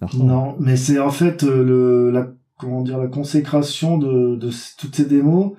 [0.00, 0.06] Ah.
[0.14, 2.28] Non, mais c'est en fait euh, le, la,
[2.60, 5.52] comment dire, la consécration de, de toutes ces démos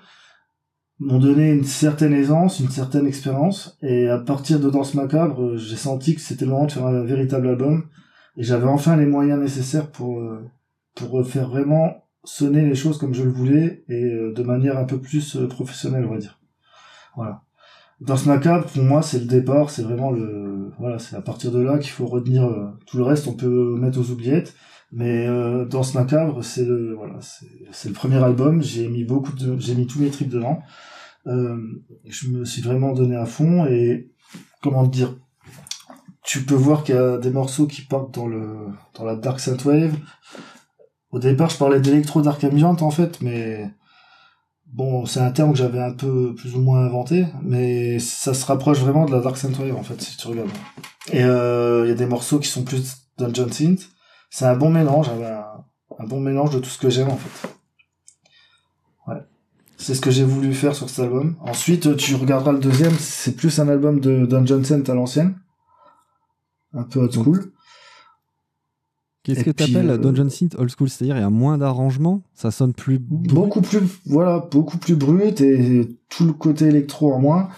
[1.00, 5.58] m'ont donné une certaine aisance, une certaine expérience, et à partir de Danse Macabre, euh,
[5.58, 7.90] j'ai senti que c'était le moment de faire un véritable album,
[8.38, 10.22] et j'avais enfin les moyens nécessaires pour,
[10.96, 14.86] pour faire vraiment sonner les choses comme je le voulais et euh, de manière un
[14.86, 16.40] peu plus euh, professionnelle, on va dire.
[17.16, 17.42] Voilà.
[18.00, 21.52] Dans ce macabre, pour moi, c'est le départ, c'est vraiment le, voilà, c'est à partir
[21.52, 24.56] de là qu'il faut retenir euh, tout le reste, on peut mettre aux oubliettes,
[24.92, 25.28] mais
[25.70, 27.20] dans ce macabre, c'est le, voilà,
[27.72, 30.62] c'est le premier album, j'ai mis beaucoup de, j'ai mis tous mes tripes dedans,
[31.26, 34.12] je me suis vraiment donné à fond et,
[34.62, 35.18] comment dire,
[36.24, 39.42] tu peux voir qu'il y a des morceaux qui partent dans le, dans la Dark
[39.66, 39.96] Wave,
[41.12, 43.70] au départ, je parlais d'électro dark ambient en fait, mais
[44.68, 48.46] bon, c'est un terme que j'avais un peu plus ou moins inventé, mais ça se
[48.46, 50.50] rapproche vraiment de la dark synthwave en fait, si tu regardes.
[51.12, 53.90] Et euh, il y a des morceaux qui sont plus dungeon synth.
[54.32, 55.64] C'est un bon mélange, un,
[56.00, 57.50] un bon mélange de tout ce que j'aime en fait.
[59.08, 59.20] Ouais.
[59.78, 61.36] C'est ce que j'ai voulu faire sur cet album.
[61.42, 65.36] Ensuite, tu regarderas le deuxième, c'est plus un album de Dungeon Synth à l'ancienne.
[66.74, 67.52] Un peu old school.
[69.24, 70.90] Qu'est-ce que tu appelles la euh, Dungeon Synth old school?
[70.90, 73.34] C'est-à-dire il y a moins d'arrangements, ça sonne plus brut?
[73.34, 77.50] beaucoup plus voilà, beaucoup plus brut et tout le côté électro en moins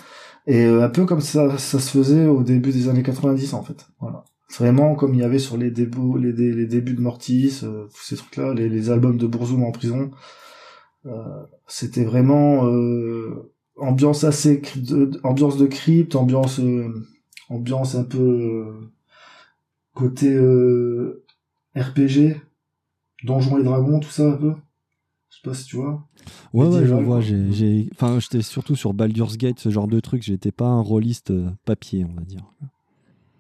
[0.45, 3.63] et euh, un peu comme ça ça se faisait au début des années 90 en
[3.63, 3.87] fait.
[3.99, 4.25] Voilà.
[4.57, 8.03] Vraiment comme il y avait sur les débuts les, les débuts de Mortis, euh, tous
[8.03, 10.11] ces trucs là, les, les albums de Bourzoum en prison.
[11.67, 12.63] c'était vraiment
[13.77, 14.61] ambiance assez
[15.23, 16.61] ambiance de crypte, ambiance
[17.49, 18.73] ambiance un peu
[19.93, 20.37] côté
[21.75, 22.41] RPG,
[23.23, 24.53] Donjons et Dragons, tout ça un peu.
[25.29, 26.07] Je sais pas si tu vois.
[26.53, 27.21] Ouais, ouais, je vois.
[27.21, 30.21] J'ai, enfin, j'étais surtout sur Baldur's Gate, ce genre de truc.
[30.21, 32.53] J'étais pas un rôliste euh, papier, on va dire.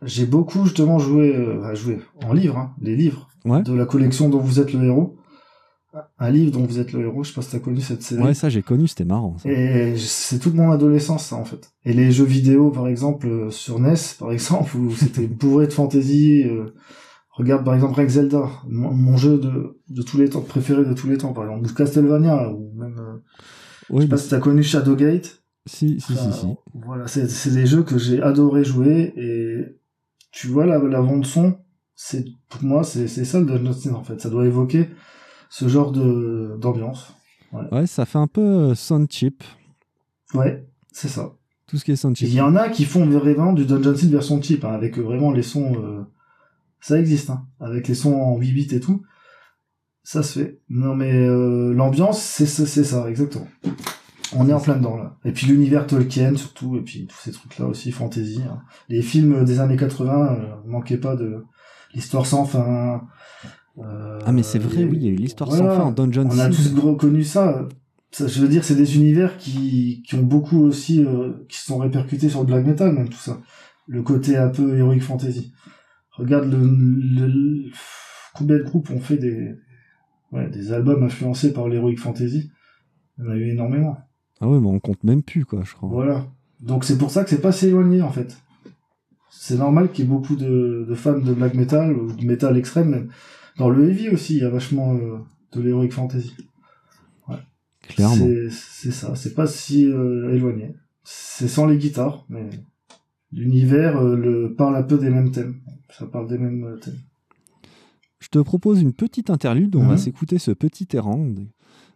[0.05, 4.29] J'ai beaucoup justement joué, euh, à jouer en livre, hein, les livres de la collection
[4.29, 5.17] dont vous êtes le héros.
[6.17, 8.23] Un livre dont vous êtes le héros, je sais pas si t'as connu cette série.
[8.23, 9.35] Ouais, ça j'ai connu, c'était marrant.
[9.45, 11.71] Et c'est toute mon adolescence, ça en fait.
[11.85, 15.73] Et les jeux vidéo, par exemple, euh, sur NES, par exemple, où c'était bourré de
[15.73, 16.45] fantasy.
[17.33, 21.07] Regarde par exemple avec Zelda, mon, jeu de, de, tous les temps préféré de tous
[21.07, 22.99] les temps, par exemple, ou Castlevania, ou même.
[22.99, 25.41] Euh, je sais pas si t'as connu Shadowgate.
[25.65, 26.47] Si, si, si, si.
[26.75, 29.42] Voilà, c'est c'est des jeux que j'ai adoré jouer et
[30.33, 31.57] tu vois la, la bande son,
[31.95, 34.19] c'est pour moi c'est ça le Dungeon Synth en fait.
[34.19, 34.89] Ça doit évoquer
[35.49, 37.13] ce genre de d'ambiance.
[37.71, 39.43] Ouais, ça fait un peu euh, sound chip.
[40.33, 41.33] Ouais, c'est ça.
[41.67, 42.27] Tout ce qui est sound chip.
[42.27, 45.01] Il y en a qui font vraiment du Dungeon Synth version cheap, hein, avec euh,
[45.03, 45.73] vraiment les sons.
[45.77, 46.01] euh,
[46.81, 49.03] Ça existe, hein, avec les sons en 8 bits et tout.
[50.03, 50.59] Ça se fait.
[50.67, 53.47] Non mais euh, l'ambiance, c'est ça, exactement.
[54.35, 55.17] On est en plein dedans là.
[55.25, 58.41] Et puis l'univers Tolkien surtout, et puis tous ces trucs-là aussi, fantasy.
[58.49, 58.59] hein.
[58.89, 61.43] Les films des années 80, euh, manquaient pas de
[61.93, 63.03] l'histoire sans fin.
[63.79, 65.71] euh, Ah, mais c'est vrai, et- oui, il y a eu l'histoire Voilà.
[65.71, 67.67] sans fin en Dungeon On a tous reconnu ça.
[68.11, 68.27] ça.
[68.27, 71.77] Je veux dire, c'est des univers qui, qui ont beaucoup aussi, euh, qui se sont
[71.79, 73.39] répercutés sur le black metal, même tout ça.
[73.87, 75.53] Le côté un peu heroic fantasy.
[76.11, 77.71] Regarde le, le- le-
[78.35, 79.55] combien de groupes ont fait des,
[80.31, 82.51] ouais, des albums influencés par l'heroic fantasy?
[83.17, 83.97] Il y en a eu énormément.
[84.43, 85.87] Ah ouais, mais on compte même plus, quoi, je crois.
[85.89, 86.27] Voilà.
[86.59, 88.37] Donc c'est pour ça que c'est pas si éloigné en fait.
[89.31, 92.57] C'est normal qu'il y ait beaucoup de, de fans de black metal ou de metal
[92.57, 93.09] extrême même.
[93.57, 95.17] Dans le heavy aussi, il y a vachement euh,
[95.53, 96.33] de l'heroic fantasy.
[97.87, 98.27] Clairement.
[98.49, 100.73] C'est ça, c'est pas si euh, éloigné.
[101.03, 102.49] C'est sans les guitares, mais
[103.33, 105.55] l'univers euh, le parle un peu des mêmes thèmes.
[105.89, 106.97] Ça parle des mêmes thèmes.
[108.19, 109.75] Je te propose une petite interlude.
[109.75, 109.97] On va Mhm.
[109.97, 111.27] s'écouter ce petit errand.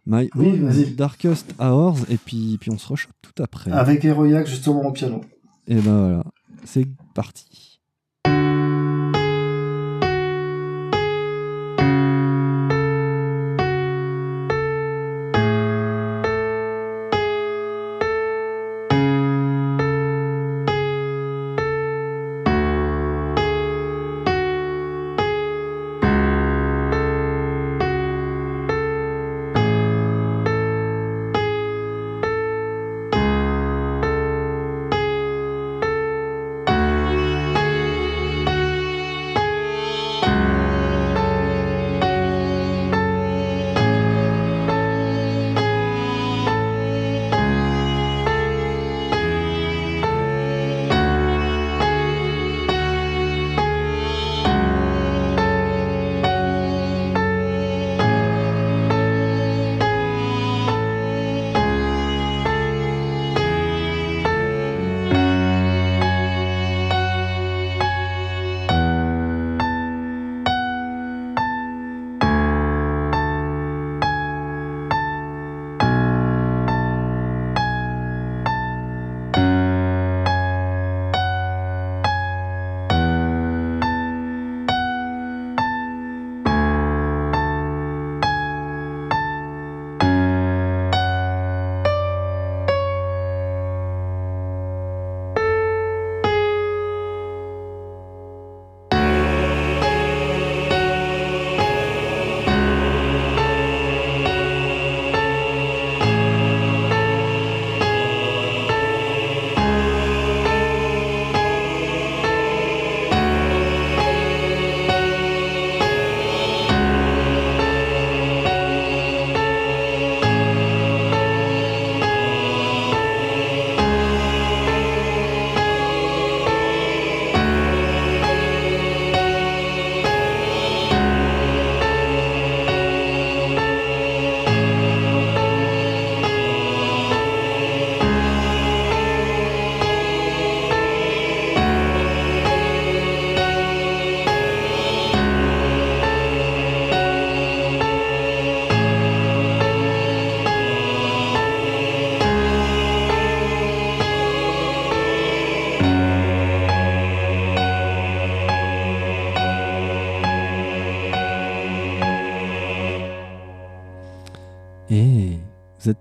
[0.08, 0.92] My Oui, vas-y.
[0.92, 1.98] Darkest Hours.
[2.08, 3.70] Et puis, puis on se rechoppe tout après.
[3.70, 5.20] Avec Heroiac justement au piano.
[5.66, 6.24] Et ben voilà.
[6.64, 7.78] C'est parti.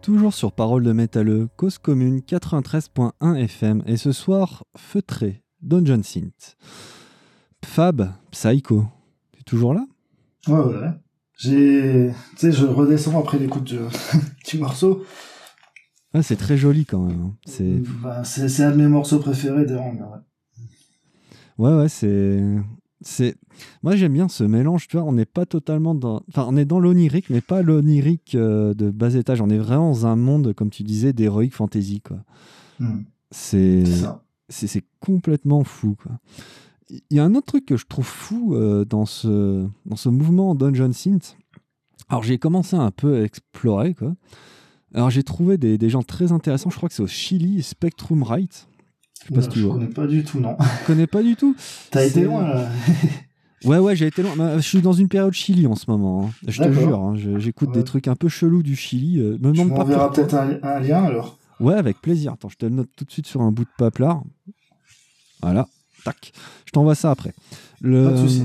[0.07, 3.83] Toujours sur Parole de Métalleux, cause commune 93.1 FM.
[3.87, 6.55] Et ce soir, feutré, Dungeon Synth.
[7.65, 8.85] Fab, Psycho.
[9.33, 9.85] Tu es toujours là?
[10.47, 10.91] Ouais, ouais, ouais.
[11.37, 13.79] J'ai, tu sais, je redescends après l'écoute du,
[14.49, 15.03] du morceau.
[16.13, 17.19] ah, C'est très joli quand même.
[17.21, 17.35] hein.
[17.45, 21.67] C'est Bah, c'est, un de mes morceaux préférés des Rangs, ouais.
[21.67, 22.41] Ouais, ouais, c'est.
[23.01, 23.35] C'est...
[23.83, 25.05] Moi, j'aime bien ce mélange, tu vois.
[25.05, 26.23] On n'est pas totalement dans.
[26.29, 29.41] Enfin, on est dans l'onirique, mais pas l'onirique euh, de bas étage.
[29.41, 32.17] On est vraiment dans un monde, comme tu disais, d'heroic fantasy, quoi.
[32.79, 33.83] Hmm, c'est
[34.49, 36.19] c'est complètement fou quoi.
[36.89, 40.09] Il y a un autre truc que je trouve fou euh, dans ce dans ce
[40.09, 41.37] mouvement Dungeon Synth.
[42.07, 44.15] Alors j'ai commencé un peu à explorer quoi.
[44.93, 48.23] Alors j'ai trouvé des, des gens très intéressants, je crois que c'est au Chili, Spectrum
[48.23, 48.69] Right.
[49.21, 49.75] Je sais pas Oula, si tu je vois.
[49.75, 50.55] connais pas du tout, non.
[50.59, 51.55] Tu connais pas du tout
[51.91, 52.69] T'as été loin, là.
[53.65, 54.35] Ouais, ouais, j'ai été loin.
[54.37, 56.27] Bah, Je suis dans une période Chili en ce moment.
[56.27, 56.31] hein.
[56.47, 59.19] Je te jure, hein, je- j'écoute des trucs un peu chelous du Chili.
[59.19, 61.39] euh, me demande pas peut-être un, un lien, alors.
[61.59, 62.33] Ouais, avec plaisir.
[62.33, 64.21] Attends, je te le note tout de suite sur un bout de paplard.
[65.41, 65.67] Voilà,
[66.05, 66.31] tac.
[66.67, 67.33] Je t'envoie ça après.
[67.81, 68.05] Le...
[68.05, 68.43] Pas de souci.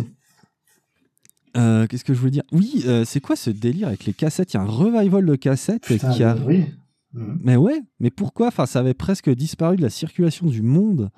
[1.59, 2.45] Euh, Qu'est-ce que je voulais dire?
[2.51, 4.55] Oui, euh, c'est quoi ce délire avec les cassettes?
[4.55, 6.37] Il y a un revival de cassettes Putain, qui a.
[6.47, 6.65] oui.
[7.15, 7.39] Mhm.
[7.43, 8.49] Mais ouais, mais pourquoi?
[8.49, 11.11] Enfin, ça avait presque disparu de la circulation du monde.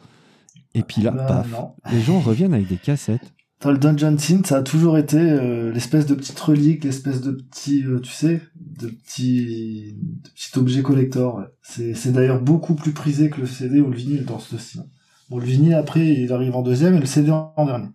[0.74, 1.72] Et puis là, Bah, paf, non.
[1.92, 3.32] les gens reviennent avec des cassettes.
[3.60, 7.30] Dans le Dungeon Scene, ça a toujours été euh, l'espèce de petite relique, l'espèce de
[7.30, 11.36] petit, euh, tu sais, de petit, de petit objet collector.
[11.36, 11.44] ouais.
[11.62, 14.82] C'est, d'ailleurs beaucoup plus prisé que le CD ou le vinyle dans ce style.
[15.30, 17.88] Bon, le vinyle après, il arrive en deuxième et le CD en, en dernier.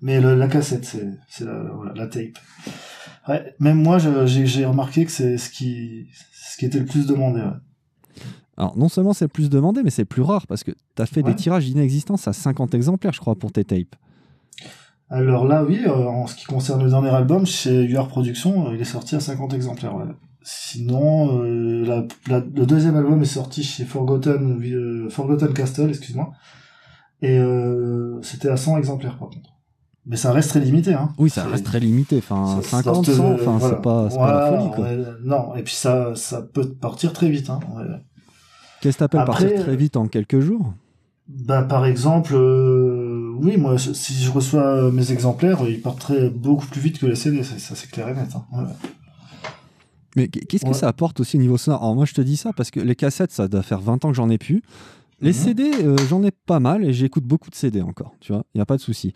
[0.00, 2.38] Mais le- la cassette, c'est, la, voilà, la tape.
[3.26, 6.06] Ouais, même moi, j'ai, remarqué que c'est ce qui,
[6.58, 7.40] qui était le plus demandé.
[7.40, 7.46] Ouais.
[8.56, 11.02] Alors, non seulement c'est le plus demandé, mais c'est le plus rare parce que tu
[11.02, 11.30] as fait Ouais.
[11.30, 13.94] des tirages d'inexistence à 50 exemplaires, je crois, pour tes tapes.
[15.10, 18.74] Alors là, oui, euh, en ce qui concerne le dernier album, chez UR Productions, euh,
[18.74, 19.94] il est sorti à 50 exemplaires.
[19.96, 20.04] ouais.
[20.42, 26.32] Sinon, euh, la- la- le deuxième album est sorti chez Forgotten, Forgotten Castle, excuse-moi.
[27.22, 27.38] Et
[28.22, 29.50] c'était à 100 exemplaires par contre.
[30.08, 30.94] Mais ça reste très limité.
[30.94, 31.10] Hein.
[31.18, 32.16] Oui, ça reste très limité.
[32.18, 33.76] Enfin, ça 50, sorte, 100, euh, enfin, voilà.
[33.76, 34.88] c'est pas, c'est pas la folie, quoi.
[35.22, 37.50] non, et puis ça, ça peut partir très vite.
[37.50, 37.60] Hein.
[37.76, 37.84] ouais.
[38.80, 40.72] Qu'est-ce que t'appelles partir très vite en quelques jours?
[41.28, 46.30] Bah, par exemple, euh, oui, moi, si je reçois euh, mes exemplaires, ils partent très,
[46.30, 48.30] beaucoup plus vite que les CD, ça, ça, c'est clair et net.
[48.34, 48.44] Hein.
[48.52, 48.64] Ouais.
[50.16, 50.74] Mais qu'est-ce que Ouais.
[50.74, 51.82] ça apporte aussi au niveau sonore?
[51.82, 54.08] Alors moi je te dis ça parce que les cassettes ça doit faire 20 ans
[54.08, 54.62] que j'en ai plus.
[55.20, 55.34] Les Mhm.
[55.36, 58.58] CD euh, j'en ai pas mal et j'écoute beaucoup de CD encore, tu vois, il
[58.58, 59.12] y a pas de souci.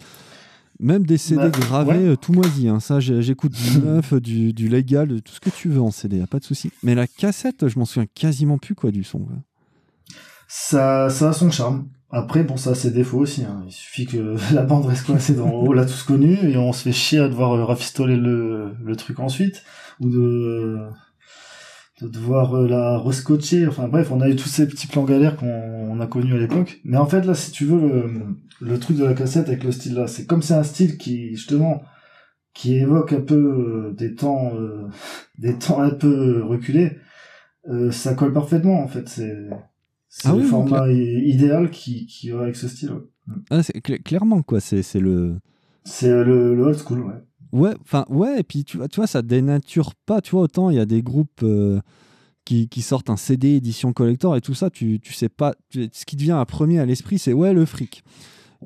[0.82, 2.08] Même des CD Bah, gravés ouais.
[2.08, 2.80] euh, tout moisi, hein.
[2.80, 6.18] ça j'écoute du neuf, du, du légal, de tout ce que tu veux en CD,
[6.18, 6.70] y a pas de souci.
[6.82, 9.20] Mais la cassette, je m'en souviens quasiment plus quoi du son.
[9.20, 9.36] quoi.
[10.48, 11.86] Ça, ça a son charme.
[12.10, 13.44] Après, bon, ça a ses défauts aussi.
[13.44, 13.62] Hein.
[13.66, 16.82] Il suffit que la bande reste coincée dans on l'a tous connu et on se
[16.82, 19.62] fait chier à devoir rafistoler le, le truc ensuite
[20.00, 20.78] ou de,
[22.02, 23.66] de devoir euh, la rescotcher.
[23.66, 25.46] Enfin bref, on a eu tous ces petits plans galères qu'on
[25.90, 26.80] on a connus à l'époque.
[26.84, 28.12] Mais en fait, là, si tu veux, le,
[28.60, 31.30] le truc de la cassette avec le style là, c'est comme c'est un style qui,
[31.30, 31.82] justement,
[32.54, 34.88] qui évoque un peu euh, des temps, euh,
[35.38, 36.98] des temps un peu reculés,
[37.68, 39.08] euh, ça colle parfaitement en fait.
[39.08, 39.34] C'est
[40.08, 42.90] c'est Ah le oui, oui, format idéal qui, qui va avec ce style.
[42.92, 43.34] ouais.
[43.50, 43.62] Ah,
[44.04, 45.36] clairement quoi, c'est c'est le.
[45.84, 47.14] C'est le, le old school, ouais.
[47.52, 50.70] Ouais, enfin, ouais, et puis tu vois, tu vois, ça dénature pas, tu vois, autant
[50.70, 51.80] il y a des groupes euh,
[52.46, 55.88] qui, qui sortent un CD édition collector et tout ça, tu, tu sais pas, tu-
[55.92, 58.02] ce qui te vient à premier à l'esprit, c'est ouais, le fric.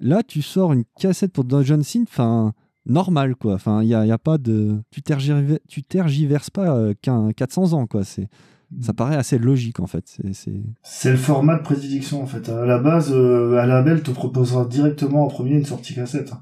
[0.01, 2.53] Là, tu sors une cassette pour Dungeon Synth, enfin,
[2.84, 4.80] normal, quoi, enfin, il y a, y a pas de.
[4.91, 8.28] Tu, tergiver- tu tergiverses pas euh, qu'un 400 ans, quoi, c'est.
[8.80, 10.18] Ça paraît assez logique en fait.
[10.82, 12.49] C'est, le format de prédilection en fait.
[12.49, 16.32] À la base, euh, un label te proposera directement en premier une sortie cassette.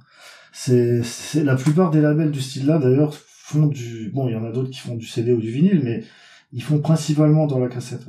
[0.57, 4.09] C'est, c'est la plupart des labels du style là d'ailleurs font du.
[4.14, 6.05] Bon, il y en a d'autres qui font du CD ou du vinyle, mais
[6.52, 8.07] ils font principalement dans la cassette.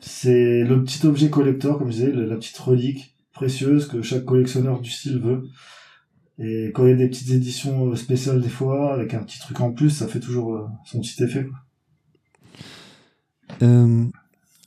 [0.00, 4.80] C'est le petit objet collector, comme je disais, la petite relique précieuse que chaque collectionneur
[4.80, 5.48] du style veut.
[6.38, 9.38] Et quand il y a des petites éditions euh, spéciales des fois, avec un petit
[9.38, 11.48] truc en plus, ça fait toujours euh, son petit effet.
[13.62, 14.04] Euh,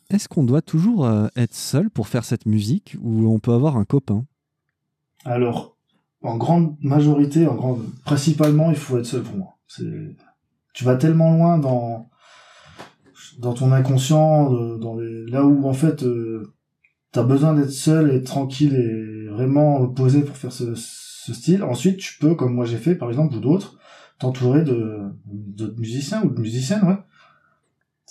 [0.10, 3.86] est-ce qu'on doit toujours être seul pour faire cette musique ou on peut avoir un
[3.86, 4.26] copain?
[5.24, 5.78] Alors,
[6.24, 9.58] en grande majorité, en grande, principalement, il faut être seul pour moi.
[9.68, 10.16] C'est,
[10.74, 12.10] tu vas tellement loin dans,
[13.40, 16.54] dans ton inconscient, euh, dans les, là où en fait, euh,
[17.12, 21.64] t'as besoin d'être seul et tranquille et vraiment posé pour faire ce, ce style.
[21.64, 23.80] Ensuite, tu peux, comme moi j'ai fait, par exemple, ou d'autres,
[24.20, 26.98] t'entourer de, de musiciens ou de musiciennes, ouais.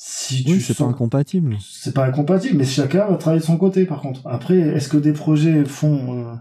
[0.03, 1.59] Si tu c'est pas incompatible.
[1.61, 4.27] c'est pas incompatible, mais chacun va travailler de son côté, par contre.
[4.27, 6.35] Après, est-ce que des projets font, euh,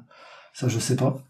[0.54, 1.22] ça, je sais pas.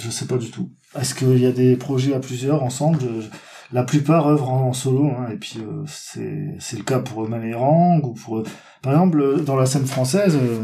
[0.00, 0.70] Je sais pas du tout.
[0.98, 3.28] Est-ce qu'il y a des projets à plusieurs ensemble Je-
[3.72, 7.28] La plupart œuvrent en, en solo, hein, et puis euh, c'est c'est le cas pour
[7.28, 8.42] Manerang ou pour,
[8.82, 10.60] par exemple, euh, dans la scène française, euh,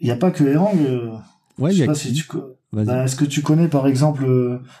[0.00, 0.74] il n'y a pas que Erang.
[0.80, 1.10] euh,
[1.58, 2.24] Ouais, je sais a pas si tu
[2.72, 4.24] bah, Est-ce que tu connais par exemple,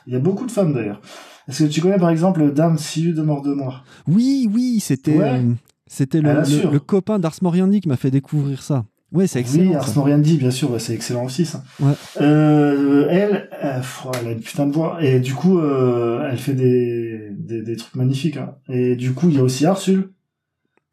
[0.06, 1.02] il y a beaucoup de femmes d'ailleurs.
[1.48, 5.16] Est-ce que tu connais par exemple Dame Siu de Mort de Moi Oui, oui, c'était
[5.18, 5.42] Ouais.
[5.86, 8.84] c'était le, Elle le, le copain d'Ars Moriendi qui m'a fait découvrir ça.
[9.12, 9.70] Ouais, c'est excellent.
[9.70, 9.74] Oui.
[9.74, 11.62] Ars Moriendi, bien sûr, c'est excellent aussi ça.
[11.80, 11.92] Ouais.
[12.20, 16.38] Euh, elle, euh, pff, elle a une putain de voix et du coup, euh, elle
[16.38, 18.38] fait des, des, des trucs magnifiques.
[18.38, 18.54] Hein.
[18.68, 20.12] Et du coup, il y a aussi Arsul.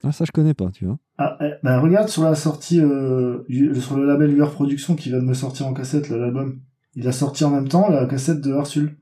[0.03, 0.97] Ah, ça, je connais pas, tu vois.
[1.17, 3.39] Ah, eh, ben regarde sur la sortie, euh,
[3.79, 6.59] sur le label UR Productions qui vient de me sortir en cassette l'album.
[6.95, 8.97] Il a sorti en même temps la cassette de Arsul.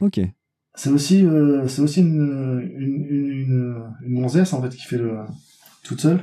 [0.00, 0.20] Ok.
[0.74, 1.26] c'est aussi,
[1.68, 5.20] c'est aussi une, une, une, une, en fait qui fait le
[5.82, 6.20] toute seule,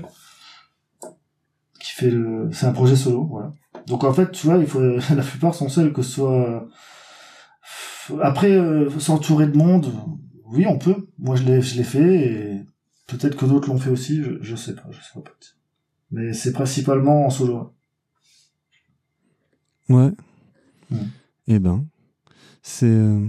[1.93, 3.53] qui fait le, c'est un projet solo, voilà.
[3.87, 4.79] Donc en fait, tu vois, il faut
[5.15, 6.67] la plupart sont seuls, que ce soit
[8.21, 9.91] après euh, s'entourer de monde.
[10.45, 11.07] Oui, on peut.
[11.17, 12.65] Moi, je l'ai, je l'ai fait et
[13.07, 14.21] peut-être que d'autres l'ont fait aussi.
[14.21, 15.31] Je, je sais pas, je sais pas.
[16.11, 17.73] Mais c'est principalement en solo.
[19.89, 20.11] Ouais.
[20.89, 20.97] Hmm.
[21.47, 21.85] Eh ben,
[22.61, 22.85] c'est.
[22.85, 23.25] Euh,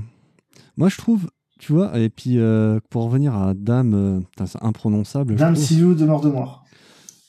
[0.77, 5.37] moi, je trouve, tu vois, et puis euh, pour revenir à Dame, c'est imprononçable.
[5.37, 6.64] Dame Siou de mort de mort.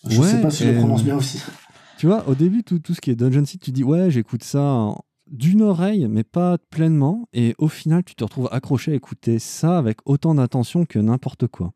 [0.07, 1.41] Je sais pas si je le prononce bien aussi.
[1.97, 4.43] Tu vois, au début, tout, tout ce qui est Dungeon Seed, tu dis ouais, j'écoute
[4.43, 4.93] ça
[5.31, 7.29] d'une oreille, mais pas pleinement.
[7.31, 11.47] Et au final, tu te retrouves accroché à écouter ça avec autant d'attention que n'importe
[11.47, 11.71] quoi.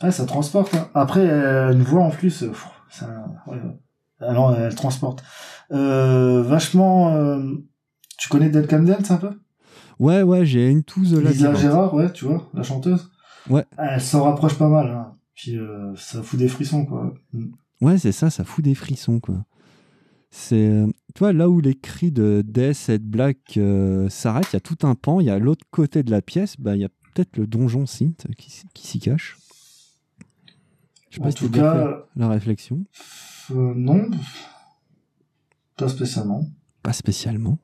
[0.00, 0.74] Ah, ça transporte.
[0.74, 0.88] Hein.
[0.94, 2.52] Après, une voix en plus, euh,
[2.88, 3.06] ça,
[4.20, 5.22] alors elle transporte.
[5.72, 7.14] Euh, vachement.
[7.14, 7.38] Euh,
[8.18, 9.30] tu connais Dead Candles un peu?
[9.98, 11.30] Ouais, ouais, j'ai une touze là.
[11.30, 13.10] Lisa Gérard, ouais, tu vois, la chanteuse?
[13.48, 13.64] Ouais.
[13.78, 14.88] Elle s'en rapproche pas mal.
[14.88, 15.14] Hein.
[15.34, 15.58] Puis
[15.96, 17.14] ça fout des frissons, quoi.
[17.32, 17.52] Mm.
[17.80, 19.44] Ouais, c'est ça, ça fout des frissons, quoi.
[20.34, 24.54] C'est, euh, tu vois, là où les cris de Death et Black euh, s'arrêtent, il
[24.54, 26.80] y a tout un pan, il y a l'autre côté de la pièce, bah, il
[26.80, 29.36] y a peut-être le donjon synth qui, qui s'y cache.
[31.10, 32.82] Je sais pas en tout cas, la réflexion.
[33.50, 34.10] Euh, non,
[35.76, 36.46] pas spécialement.
[36.82, 37.58] Pas spécialement.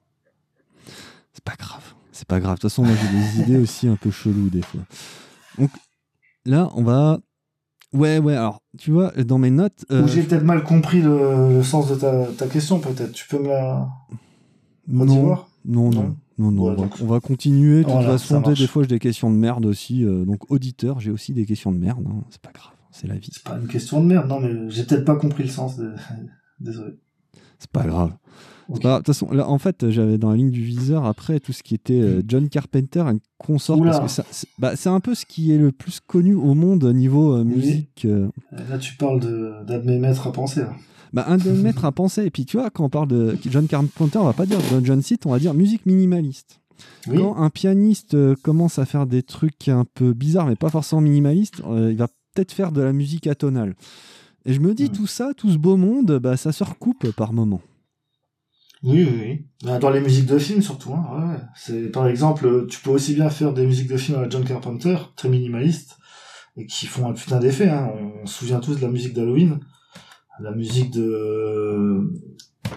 [1.33, 1.95] C'est pas grave.
[2.13, 2.57] C'est pas grave.
[2.57, 4.83] De toute façon, moi j'ai des idées aussi un peu cheloues des fois.
[5.57, 5.71] Donc
[6.45, 7.21] là, on va
[7.95, 9.85] Ouais, ouais, alors, tu vois, dans mes notes.
[9.91, 13.13] Ou euh, j'ai peut-être mal compris le, sens de ta, question, peut-être.
[13.13, 13.89] Tu peux me la.
[14.87, 15.91] Non, non, non,
[16.39, 17.79] non, non, on, va, continuer.
[17.79, 20.05] De toute façon, des fois, j'ai des questions de merde aussi.
[20.05, 22.05] Euh, donc, auditeur, j'ai aussi des questions de merde.
[22.07, 23.31] Hein, c'est pas grave, c'est la vie.
[23.33, 25.81] C'est pas une question de merde, non, mais j'ai peut-être pas compris le sens.
[26.61, 26.93] Désolé.
[27.59, 28.13] C'est pas grave.
[28.69, 31.63] De toute façon, là, en fait, j'avais dans la ligne du viseur après tout ce
[31.63, 35.53] qui était euh, John Carpenter et consort, parce que bah, c'est un peu ce qui
[35.53, 38.05] est le plus connu au monde niveau euh, musique.
[38.05, 38.29] Euh.
[38.53, 40.63] Là, tu parles d'un de, mes maîtres à penser.
[41.15, 42.27] Bah, un de mes maîtres à penser.
[42.27, 45.01] Et puis, tu vois, quand on parle de John Carpenter, on va pas dire John
[45.01, 46.61] Seat, on va dire musique minimaliste.
[47.07, 51.63] Quand un pianiste commence à faire des trucs un peu bizarres, mais pas forcément minimalistes,
[51.67, 53.75] il va peut-être faire de la musique atonale.
[54.45, 54.93] Et je me dis, hmm.
[54.93, 57.63] tout ça, tout ce beau monde, bah, ça se recoupe par moments.
[58.85, 59.79] Oui, oui, oui.
[59.81, 60.95] Dans les musiques de films surtout.
[60.95, 61.41] Hein, ouais.
[61.57, 64.97] C'est par exemple, tu peux aussi bien faire des musiques de films à John Carpenter,
[65.17, 65.97] très minimalistes,
[66.57, 67.69] et qui font un putain d'effet.
[67.69, 67.91] Hein.
[68.23, 69.61] On se souvient tous de la musique d'Halloween,
[70.41, 72.13] la musique de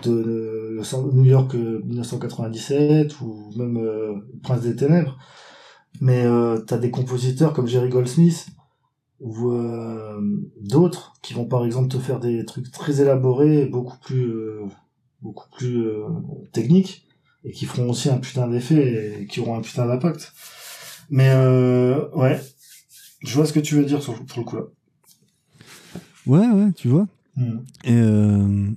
[0.03, 0.79] de
[1.13, 5.17] New York 1997 euh, ou même euh, Prince des Ténèbres.
[5.99, 8.47] Mais euh, t'as des compositeurs comme Jerry Goldsmith
[9.19, 10.19] ou euh,
[10.59, 14.33] d'autres qui vont par exemple te faire des trucs très élaborés, beaucoup plus
[15.21, 16.07] beaucoup plus euh,
[16.51, 17.07] techniques
[17.43, 20.33] et qui feront aussi un putain d'effet et qui auront un putain d'impact.
[21.09, 22.39] Mais euh, ouais,
[23.23, 24.63] je vois ce que tu veux dire sur, pour le coup là.
[26.27, 27.07] Ouais, ouais, tu vois.
[27.35, 27.59] Hmm.
[27.83, 28.69] Et euh...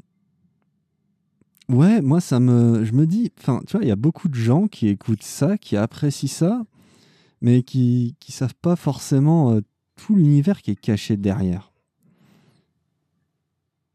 [1.69, 4.35] ouais, moi ça me, je me dis, enfin, tu vois, il y a beaucoup de
[4.35, 6.63] gens qui écoutent ça, qui apprécient ça,
[7.43, 9.61] mais qui qui savent pas forcément
[9.97, 11.74] tout l'univers qui est caché derrière.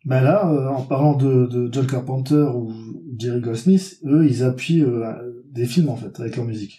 [0.05, 2.71] Bah là, euh, en parlant de, de, John Carpenter ou
[3.17, 6.77] Jerry Goldsmith, eux, ils appuient euh, des films en fait avec leur musique.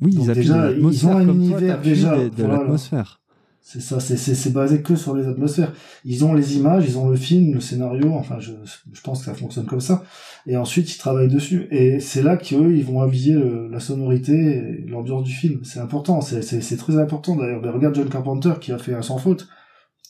[0.00, 3.20] Oui, ils appuient déjà, ils ont un univers déjà de, l'atmosphère.
[3.60, 5.72] C'est ça, c'est basé que sur les atmosphères.
[6.04, 8.52] Ils ont les images, ils ont le film, le scénario, enfin je,
[8.92, 10.04] je pense que ça fonctionne comme ça.
[10.46, 11.66] Et ensuite ils travaillent dessus.
[11.72, 13.36] Et c'est là qu'eux, ils vont habiller
[13.68, 15.64] la sonorité et l'ambiance du film.
[15.64, 17.60] C'est important, c'est très important d'ailleurs.
[17.60, 19.48] Ben, regarde John Carpenter qui a fait un sans faute,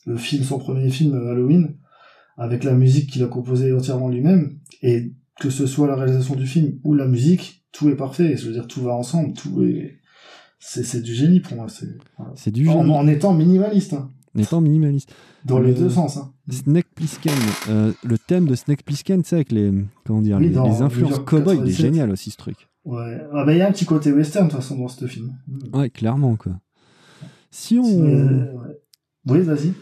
[0.04, 1.76] le film, son premier film Halloween
[2.36, 6.46] avec la musique qu'il a composée entièrement lui-même, et que ce soit la réalisation du
[6.46, 8.36] film ou la musique, tout est parfait.
[8.36, 10.00] Je veux dire, tout va ensemble, tout est,
[10.58, 11.66] c'est, du génie pour moi.
[11.68, 11.96] C'est,
[12.34, 12.90] c'est du génie.
[12.90, 13.92] En, étant minimaliste.
[13.94, 14.10] Hein.
[14.34, 15.14] En étant minimaliste.
[15.44, 16.16] Dans les deux sens.
[16.16, 16.32] Hein.
[16.50, 17.32] Snake Plissken,
[17.68, 19.72] euh, le thème de Snake Plissken, tu sais, avec les,
[20.04, 22.68] comment dire, les, influences cowboy, il est génial aussi ce truc.
[22.84, 25.06] Ouais, ah bah il y a un petit côté western de toute façon dans ce
[25.06, 25.36] film.
[25.72, 26.52] Ouais, clairement quoi.
[27.50, 28.48] Si on.
[29.26, 29.72] Oui, vas-y.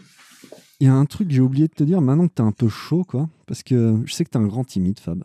[0.79, 2.51] Il y a un truc que j'ai oublié de te dire maintenant que t'es un
[2.51, 3.29] peu chaud, quoi.
[3.47, 5.23] Parce que je sais que t'es un grand timide, Fab.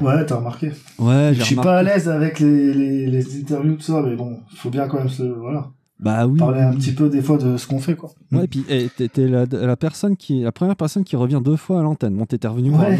[0.00, 0.72] Ouais, t'as remarqué.
[0.98, 4.38] Ouais, Je suis pas à l'aise avec les, les, les, interviews, tout ça, mais bon,
[4.52, 5.22] il faut bien quand même se.
[5.22, 5.70] Voilà.
[5.98, 6.38] Bah oui.
[6.38, 8.10] Parler un petit peu des fois de ce qu'on fait, quoi.
[8.30, 11.56] Ouais, et puis hey, t'es la, la, personne qui, la première personne qui revient deux
[11.56, 12.16] fois à l'antenne.
[12.16, 12.98] Bon, t'étais revenu ouais.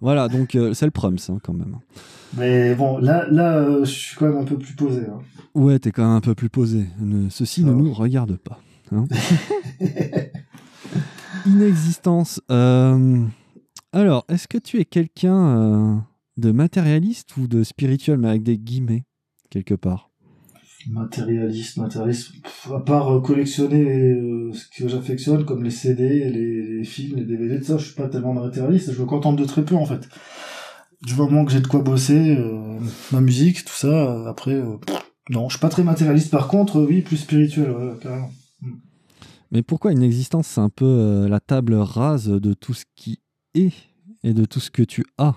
[0.00, 1.76] Voilà, donc euh, c'est le proms, hein, quand même.
[2.36, 5.00] Mais bon, là, là euh, je suis quand même un peu plus posé.
[5.00, 5.20] Hein.
[5.54, 6.86] Ouais, t'es quand même un peu plus posé.
[7.28, 8.60] ceci ne nous regarde pas.
[8.92, 9.04] Hein
[11.46, 12.40] Inexistence.
[12.50, 13.24] Euh,
[13.92, 15.96] alors, est-ce que tu es quelqu'un euh,
[16.36, 19.04] de matérialiste ou de spirituel, mais avec des guillemets,
[19.50, 20.10] quelque part?
[20.88, 22.32] Matérialiste, matérialiste.
[22.74, 24.14] À part euh, collectionner
[24.52, 28.08] ce que j'affectionne, comme les CD, les, films, les DVD, de ça, je suis pas
[28.08, 28.92] tellement matérialiste.
[28.92, 30.08] Je me contente de très peu, en fait.
[31.02, 32.36] Du moment que j'ai de quoi bosser,
[33.10, 34.60] ma musique, tout ça, après,
[35.30, 36.30] non, je suis pas très matérialiste.
[36.30, 38.30] Par contre, oui, plus spirituel, carrément.
[39.52, 43.20] Mais pourquoi une existence, c'est un peu euh, la table rase de tout ce qui
[43.54, 43.72] est
[44.22, 45.34] et de tout ce que tu as?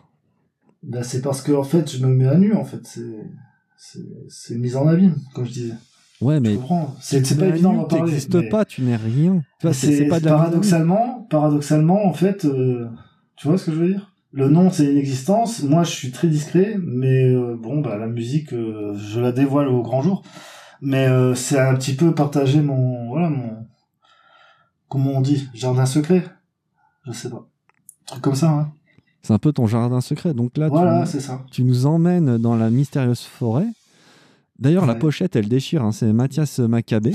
[0.83, 2.85] Bah, c'est parce que, en fait, je me mets à nu, en fait.
[2.85, 5.73] C'est, une mise en abîme, comme je disais.
[6.21, 6.95] Ouais, mais Tu comprends?
[7.01, 8.11] C'est, pas évident d'en Tu parler.
[8.11, 9.41] n'existes mais- pas, tu n'es rien.
[9.59, 12.87] Tu c'est pas de paradoxalement, paradoxalement, en fait, euh,
[13.35, 14.13] tu vois ce que je veux dire?
[14.31, 15.63] Le nom, c'est une existence.
[15.63, 19.81] Moi, je suis très discret, mais euh, bon, bah la musique, je la dévoile au
[19.83, 20.23] grand jour.
[20.81, 23.62] Mais c'est un petit peu partager mon, voilà, mon,
[24.93, 26.23] comment on dit, jardin secret?
[27.07, 27.37] Je sais pas,
[28.03, 28.49] un truc comme ça.
[28.51, 28.71] Hein.
[29.23, 30.35] C'est un peu ton jardin secret.
[30.35, 31.43] Donc là, tu- Voilà, c'est ça.
[31.51, 33.65] tu, nous emmènes dans la mystérieuse forêt.
[34.59, 35.83] D'ailleurs, la pochette, elle déchire.
[35.83, 35.91] hein.
[35.91, 37.11] C'est Mathias Maccabé.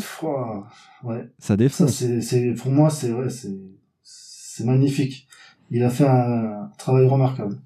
[1.05, 1.23] Ouais.
[1.39, 1.91] Ça Ça, défonce.
[1.93, 5.29] c'est, c'est, pour moi, c'est, ouais, c'est, magnifique.
[5.71, 7.59] Il a fait un travail remarquable.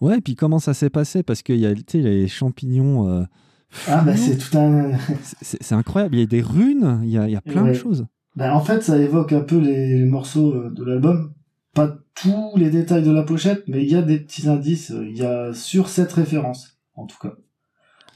[0.00, 1.22] Ouais, et puis comment ça s'est passé?
[1.22, 3.08] Parce qu'il y a les champignons.
[3.08, 3.24] euh,
[3.86, 4.92] Ah, bah, c'est tout un,
[5.42, 6.14] C'est- incroyable.
[6.16, 8.06] Il y a des runes, il y a, il y a plein de choses.
[8.36, 11.32] Ben, en fait, ça évoque un peu les, les morceaux euh, de l'album.
[11.74, 14.90] Pas tous les détails de la pochette, mais il y a des petits indices.
[14.92, 17.34] euh, Il y a sur cette référence, en tout cas.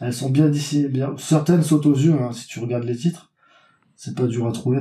[0.01, 1.15] Elles sont bien d'ici, bien.
[1.19, 3.33] Certaines sautent aux yeux, hein, si tu regardes les titres.
[3.97, 4.81] C'est pas dur à trouver.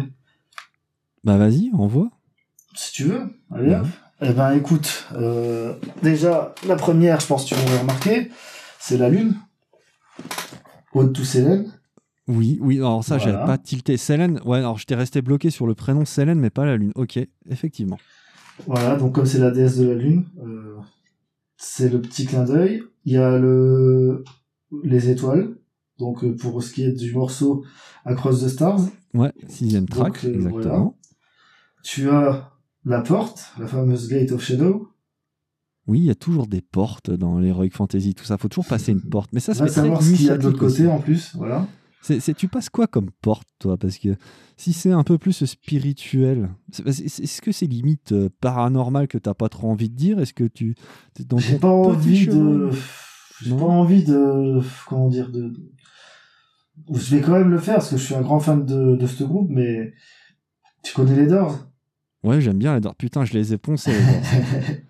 [1.24, 2.10] Bah vas-y, envoie.
[2.76, 3.22] Si tu veux,
[3.52, 3.86] allez hop.
[4.22, 8.32] Eh ben, écoute, euh, déjà, la première, je pense que tu l'aurais remarqué,
[8.80, 9.36] c'est la lune.
[10.94, 11.72] Ode to Célène.
[12.28, 13.32] Oui, oui, alors ça, Voilà.
[13.34, 13.98] j'avais pas tilté.
[13.98, 16.92] Célène, ouais, alors j'étais resté bloqué sur le prénom Célène, mais pas la lune.
[16.96, 17.20] Ok,
[17.50, 17.98] effectivement.
[18.68, 20.78] Voilà, donc comme c'est la déesse de la lune, euh,
[21.58, 22.84] c'est le petit clin d'œil.
[23.06, 24.24] Il y a le
[24.84, 25.56] les étoiles.
[26.00, 27.64] Donc euh, pour ce qui est du morceau
[28.06, 28.80] Across the Stars,
[29.14, 30.98] Ouais, sixième track, Donc, euh, exactement.
[31.84, 32.52] tu as
[32.86, 34.88] la porte, la fameuse Gate of Shadow.
[35.86, 38.38] Oui, il y a toujours des portes dans l'Heroic Fantasy, tout ça.
[38.38, 39.30] Faut toujours passer une porte.
[39.34, 41.68] Mais ça, c'est savoir ce qu'il y a de l'autre côté en plus, voilà.
[42.04, 43.78] C'est, tu passes quoi comme porte, toi?
[43.78, 44.10] Parce que
[44.58, 46.50] si c'est un peu plus spirituel,
[46.86, 50.20] est-ce que c'est limite euh, paranormal que t'as pas trop envie de dire?
[50.20, 50.76] Est-ce que tu
[51.26, 52.70] dans J'ai pas envie de,
[53.42, 55.54] j'ai pas envie de, comment dire, de,
[56.92, 59.08] je vais quand même le faire parce que je suis un grand fan de, de
[59.08, 59.94] ce groupe, mais
[60.84, 61.68] tu connais les Doors?
[62.24, 62.96] Ouais, j'aime bien les Doors.
[62.96, 63.94] Putain, je les ai poncés.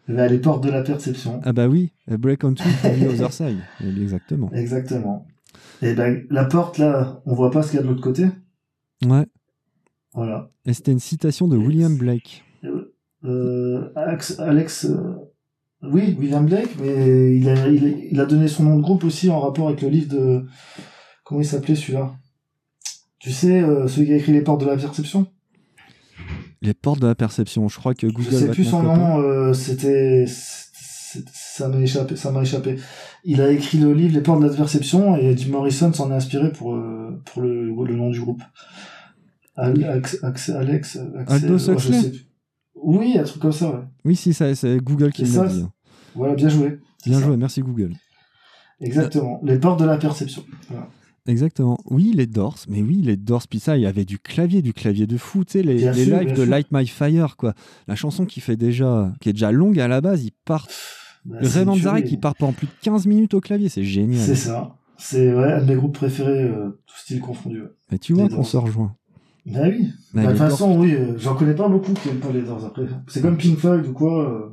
[0.07, 0.14] les.
[0.16, 1.41] Là, les portes de la perception.
[1.43, 3.59] ah bah oui, a Break on to the Other Side.
[4.01, 4.51] Exactement.
[4.51, 5.28] Exactement.
[5.84, 8.27] Et ben, la porte, là, on voit pas ce qu'il y a de l'autre côté.
[9.05, 9.25] Ouais.
[10.13, 10.49] Voilà.
[10.65, 12.45] Et c'était une citation de William Blake.
[13.25, 15.15] Euh, Alex, Alex euh,
[15.81, 19.03] oui, William Blake, mais il a, il, a, il a donné son nom de groupe
[19.03, 20.45] aussi en rapport avec le livre de,
[21.25, 22.13] comment il s'appelait celui-là?
[23.19, 25.27] Tu sais, euh, celui qui a écrit Les Portes de la Perception?
[26.61, 27.67] Les portes de la perception.
[27.67, 30.25] Je crois que Google Je sais va plus son nom, c'était,
[31.34, 32.78] ça m'a échappé, ça m'a échappé.
[33.24, 36.16] Il a écrit le livre Les Portes de la Perception et Jim Morrison s'en est
[36.16, 38.41] inspiré pour, euh, pour le, le nom du groupe.
[39.55, 42.28] Alex, Alex, Alex, oh, je sais plus.
[42.76, 43.84] Oui, un truc comme ça, ouais.
[44.03, 45.61] Oui, si, ça- c'est Google qui l'a dit.
[45.61, 45.72] hein.
[46.16, 46.80] Voilà, bien joué.
[47.05, 47.26] Bien ça.
[47.26, 47.93] joué, merci Google.
[48.82, 49.39] Exactement.
[49.43, 50.43] Les portes de la perception.
[50.70, 50.88] Voilà.
[51.26, 51.78] Exactement.
[51.86, 54.74] Oui, les Doors, mais oui, les Doors, puis ça, il y avait du clavier, du
[54.74, 56.45] clavier de fou, tu sais, les, les sûr, lives de sûr.
[56.47, 57.53] Light My Fire, quoi.
[57.88, 60.68] La chanson qui fait déjà, qui est déjà longue à la base, il part,
[61.26, 64.19] Bah, le Ray Manzarek qui part pendant plus de 15 minutes au clavier, c'est génial.
[64.19, 64.76] C'est ça.
[64.97, 67.61] C'est ouais, un de mes groupes préférés, euh, tout style confondu.
[67.61, 67.67] ouais.
[67.91, 68.95] Mais tu vois qu'on se rejoint.
[69.45, 69.89] Bah oui.
[70.13, 72.32] Mais Bah, de toute Doors- façon, oui, euh, j'en connais pas beaucoup qui aiment pas
[72.32, 72.86] les Doors après.
[73.07, 74.30] C'est comme Pink Floyd ou quoi.
[74.30, 74.49] euh,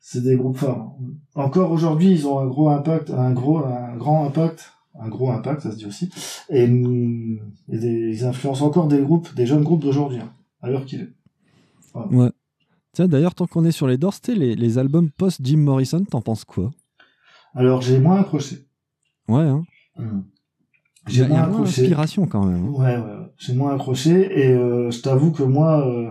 [0.00, 0.92] c'est des groupes phares.
[1.34, 5.62] Encore aujourd'hui, ils ont un gros impact, un gros, un grand impact, un gros impact,
[5.62, 6.08] ça se dit aussi.
[6.48, 10.32] Et, et des- ils influencent encore des groupes, des jeunes groupes d'aujourd'hui, hein,
[10.62, 11.12] à l'heure qu'il est.
[11.94, 12.30] Ouais.
[12.98, 16.44] Tiens, d'ailleurs, tant qu'on est sur les Doors, les, les albums post-Jim Morrison, t'en penses
[16.44, 16.72] quoi?
[17.54, 18.66] Alors, j'ai moins accroché.
[19.28, 19.62] Ouais, hein.
[20.00, 20.02] Y
[21.06, 21.82] J'ai moins accroché.
[21.82, 22.64] d'inspiration quand même.
[22.66, 22.70] hein.
[22.70, 23.26] Ouais, ouais, ouais.
[23.38, 26.10] j'ai moins accroché et euh, je t'avoue que moi, euh,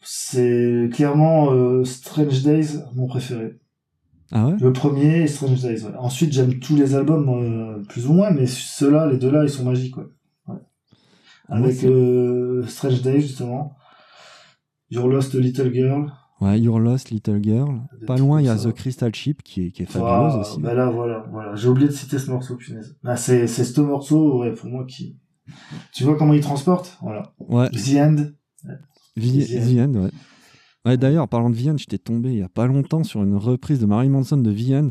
[0.00, 3.58] c'est clairement euh, Strange Days mon préféré.
[4.30, 4.54] Ah ouais?
[4.60, 5.82] Le premier et Strange Days.
[5.86, 5.96] Ouais.
[5.98, 9.96] Ensuite, j'aime tous les albums plus ou moins, mais ceux-là, les deux-là, ils sont magiques.
[9.96, 10.04] Ouais.
[10.46, 10.60] Ouais.
[11.48, 11.78] Ah, Avec
[12.68, 13.74] Strange Days justement,
[14.90, 16.12] Your Lost Little Girl.
[16.40, 17.80] Ouais, Your Lost Little Girl.
[18.00, 18.70] Des Pas loin, il y a ça.
[18.70, 20.60] The Crystal Ship qui est, qui est fabuleuse Ah, aussi.
[20.60, 21.54] bah là, voilà, voilà.
[21.54, 22.96] J'ai oublié de citer ce morceau, punaise.
[23.04, 25.16] Ah, c'est, c'est ce morceau, ouais, pour moi qui.
[25.92, 26.96] Tu vois comment il transporte?
[27.02, 27.34] Voilà.
[27.38, 28.16] Ouais, The End.
[29.16, 30.10] The The End, ouais.
[30.86, 33.36] Ouais, d'ailleurs, parlant de The End, j'étais tombé il y a pas longtemps sur une
[33.36, 34.88] reprise de Marilyn Manson de The End.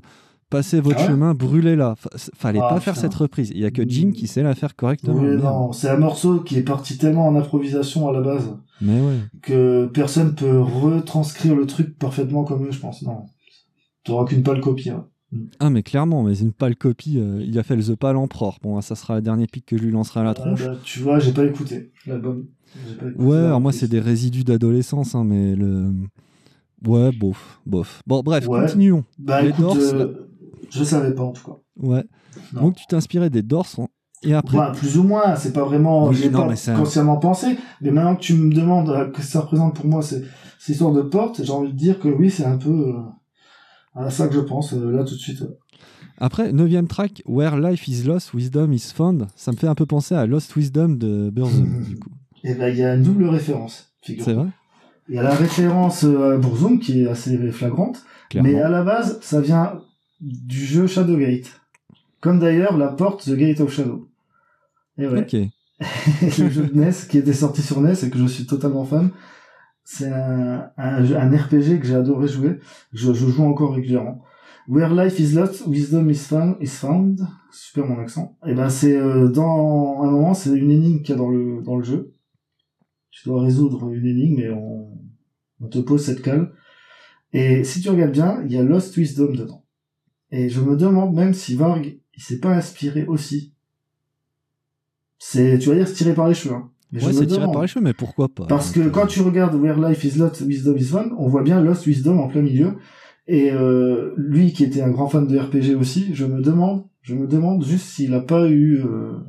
[0.49, 1.95] Passez votre Ah ouais chemin, brûlez-la.
[1.95, 3.01] Fa- Fallait Ah, pas faire putain.
[3.03, 3.51] cette reprise.
[3.51, 5.15] Il y a que Jim qui sait la faire correctement.
[5.21, 8.99] Oui, non, c'est un morceau qui est parti tellement en improvisation à la base Mais
[9.01, 9.17] ouais.
[9.41, 13.01] que personne peut retranscrire le truc parfaitement comme eux, je pense.
[13.03, 13.25] Non.
[14.03, 14.89] T'auras qu'une pâle copie.
[14.89, 15.05] hein.
[15.59, 17.19] Ah, mais clairement, mais une pâle copie.
[17.19, 18.57] euh, il a fait le The Pal Emperor.
[18.63, 20.65] Bon, ça sera le dernier pic que je lui lancerai à la Ah, tronche.
[20.65, 22.45] bah, tu vois, j'ai pas écouté l'album.
[23.17, 25.91] Ouais, alors moi, c'est des résidus d'adolescence, hein, mais le.
[26.85, 28.01] Ouais, bof, bof.
[28.07, 28.61] Bon, bref, Ouais.
[28.61, 29.03] continuons.
[29.19, 30.28] Bah les écoute, euh,
[30.71, 31.57] je savais pas en tout cas.
[31.77, 32.03] Ouais.
[32.53, 32.61] Non.
[32.61, 33.67] Donc, tu t'es inspiré des Doors.
[34.23, 34.57] Et après.
[34.57, 38.21] Bah, plus ou moins, c'est pas vraiment, Oui, j'ai pas consciemment pensé, mais maintenant que
[38.21, 40.23] tu me demandes euh, que ça représente pour moi ces,
[40.59, 42.93] ces histoires de porte, j'ai envie de dire que oui, c'est un peu euh,
[43.95, 45.39] à ça que je pense, euh, là tout de suite.
[45.41, 45.57] ouais.
[46.17, 49.27] Après, neuvième track, Where Life is Lost, Wisdom is Found.
[49.37, 52.09] Ça me fait un peu penser à Lost Wisdom de Burzum, du coup.
[52.43, 53.93] Et ben, il y a une double référence.
[54.01, 54.47] C'est vrai
[55.07, 58.49] Il y a la référence à Burzum qui est assez flagrante, Clairement.
[58.49, 59.79] mais à la base, ça vient
[60.21, 61.61] du jeu Shadowgate.
[62.21, 64.09] Comme d'ailleurs la porte The Gate of Shadow.
[64.97, 65.21] Et ouais.
[65.21, 65.33] Ok.
[66.39, 69.11] le jeu de NES qui était sorti sur NES et que je suis totalement fan.
[69.85, 72.59] C'est un, un, RPG que j'ai adoré jouer.
[72.93, 74.23] Je, je joue encore régulièrement.
[74.67, 76.57] Where life is lost, wisdom is found.
[76.59, 77.25] Is found.
[77.51, 78.37] Super mon accent.
[78.45, 81.63] Et ben c'est euh, dans un moment, c'est une énigme qu'il y a dans le
[81.63, 82.13] dans le jeu.
[83.09, 84.91] Tu dois résoudre une énigme et on,
[85.61, 86.51] on te pose cette cale.
[87.33, 89.65] Et si tu regardes bien, il y a Lost Wisdom dedans.
[90.31, 93.53] Et je me demande même si Varg, il s'est pas inspiré aussi.
[95.17, 96.55] C'est, tu vas dire, c'est tiré par les cheveux.
[96.55, 96.71] Hein.
[96.91, 99.21] Mais Ouais, c'est tiré par les cheveux, mais pourquoi pas Parce Donc, que quand tu
[99.21, 102.41] regardes Where Life is Lost, Wisdom is Found, on voit bien Lost Wisdom en plein
[102.41, 102.77] milieu.
[103.27, 107.13] Et euh, lui, qui était un grand fan de RPG aussi, je me demande, je
[107.13, 109.19] me demande juste s'il a pas eu euh,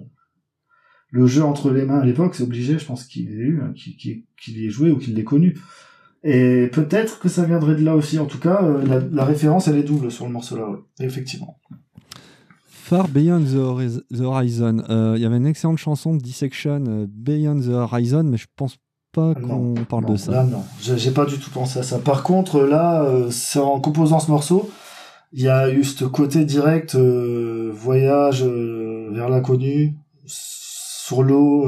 [1.11, 2.34] le jeu entre les mains à l'époque.
[2.34, 5.14] C'est obligé, je pense qu'il l'ait eu, hein, qu'il qu'il y ait joué ou qu'il
[5.14, 5.59] l'ait connu.
[6.23, 8.18] Et peut-être que ça viendrait de là aussi.
[8.18, 10.68] En tout cas, euh, la, la référence, elle est double sur le morceau-là.
[10.68, 10.79] Ouais.
[11.01, 11.59] Effectivement.
[12.68, 14.83] Far Beyond the, Horiz- the Horizon.
[14.91, 18.47] Euh, Il y avait une excellente chanson de Dissection, euh, Beyond the Horizon, mais je
[18.57, 18.77] pense
[19.12, 20.33] pas Ah, qu'on parle Non, de ça.
[20.33, 20.62] Là, non.
[20.81, 21.99] J'ai pas du tout pensé à ça.
[21.99, 23.07] Par contre, là,
[23.57, 24.68] en composant ce morceau,
[25.33, 29.95] il y a eu ce côté direct, voyage vers l'inconnu,
[30.27, 31.66] sur l'eau,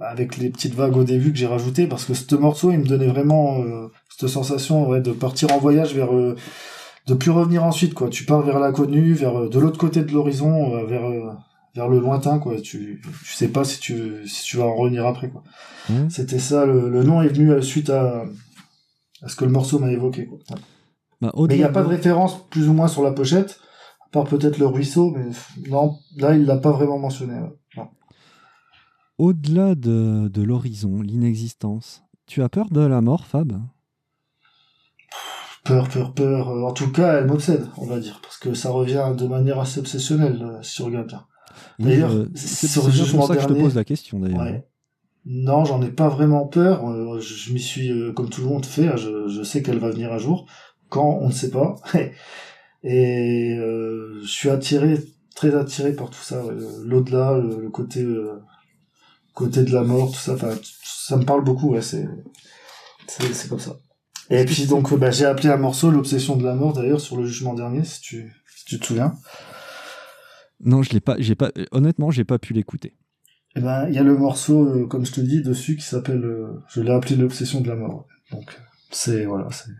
[0.00, 2.86] avec les petites vagues au début que j'ai rajoutées, parce que ce morceau, il me
[2.86, 3.88] donnait vraiment euh,
[4.18, 6.14] cette sensation ouais, de partir en voyage vers...
[6.14, 6.34] euh,
[7.06, 8.08] de plus revenir ensuite, quoi.
[8.08, 11.04] Tu pars vers l'inconnu, vers euh, de l'autre côté de l'horizon, euh, vers...
[11.04, 11.30] euh,
[11.76, 12.60] vers le lointain, quoi.
[12.60, 15.42] Tu, tu sais pas si tu, si tu vas en revenir après, quoi.
[15.88, 16.06] Ouais.
[16.08, 18.24] C'était ça, le, le nom est venu suite à,
[19.22, 20.26] à ce que le morceau m'a évoqué.
[20.26, 20.38] Quoi.
[21.20, 23.60] Bah, Mais il n'y a pas de de- référence plus ou moins sur la pochette,
[24.04, 25.26] à part peut-être le ruisseau, mais
[25.70, 27.34] non, là il l'a pas vraiment mentionné.
[27.34, 27.52] ouais.
[29.24, 33.52] Au-delà de, de l'horizon, l'inexistence, tu as peur de la mort, Fab?
[35.62, 36.48] Peur, peur, peur.
[36.48, 39.60] euh, En tout cas, elle m'obsède, on va dire, parce que ça revient de manière
[39.60, 41.26] assez obsessionnelle, euh, si tu regardes bien.
[41.78, 42.84] D'ailleurs, Euh, c'est pour
[43.26, 44.40] ça que je te dernier- pose la question, d'ailleurs.
[44.40, 44.66] Ouais.
[45.26, 47.20] Non, j'en ai pas vraiment peur.
[47.20, 50.10] Je, m'y suis, comme tout le monde fait, hein, je, je sais qu'elle va venir
[50.14, 50.46] un jour.
[50.88, 51.74] Quand, on ne sait pas.
[52.82, 54.98] Et euh, je suis attiré,
[55.34, 56.42] très attiré par tout ça.
[56.86, 58.40] L'au-delà, le, le côté, euh,
[59.34, 60.34] côté de la mort, tout ça.
[60.34, 60.50] Enfin,
[60.84, 61.70] ça me parle beaucoup.
[61.74, 62.08] Ouais, c'est,
[63.06, 63.76] c'est, c'est comme ça.
[64.30, 67.24] Et puis donc, bah, j'ai appelé un morceau l'obsession de la mort d'ailleurs sur le
[67.26, 69.14] jugement dernier, si tu, si tu te souviens.
[70.62, 72.94] Non, je l'ai pas, j'ai pas, honnêtement, j'ai pas pu l'écouter.
[73.56, 76.24] Eh ben, il y a le morceau, euh, comme je te dis, dessus qui s'appelle,
[76.24, 78.06] euh, je l'ai appelé l'obsession de la mort.
[78.30, 78.56] Donc,
[78.92, 79.70] c'est, voilà, c'est,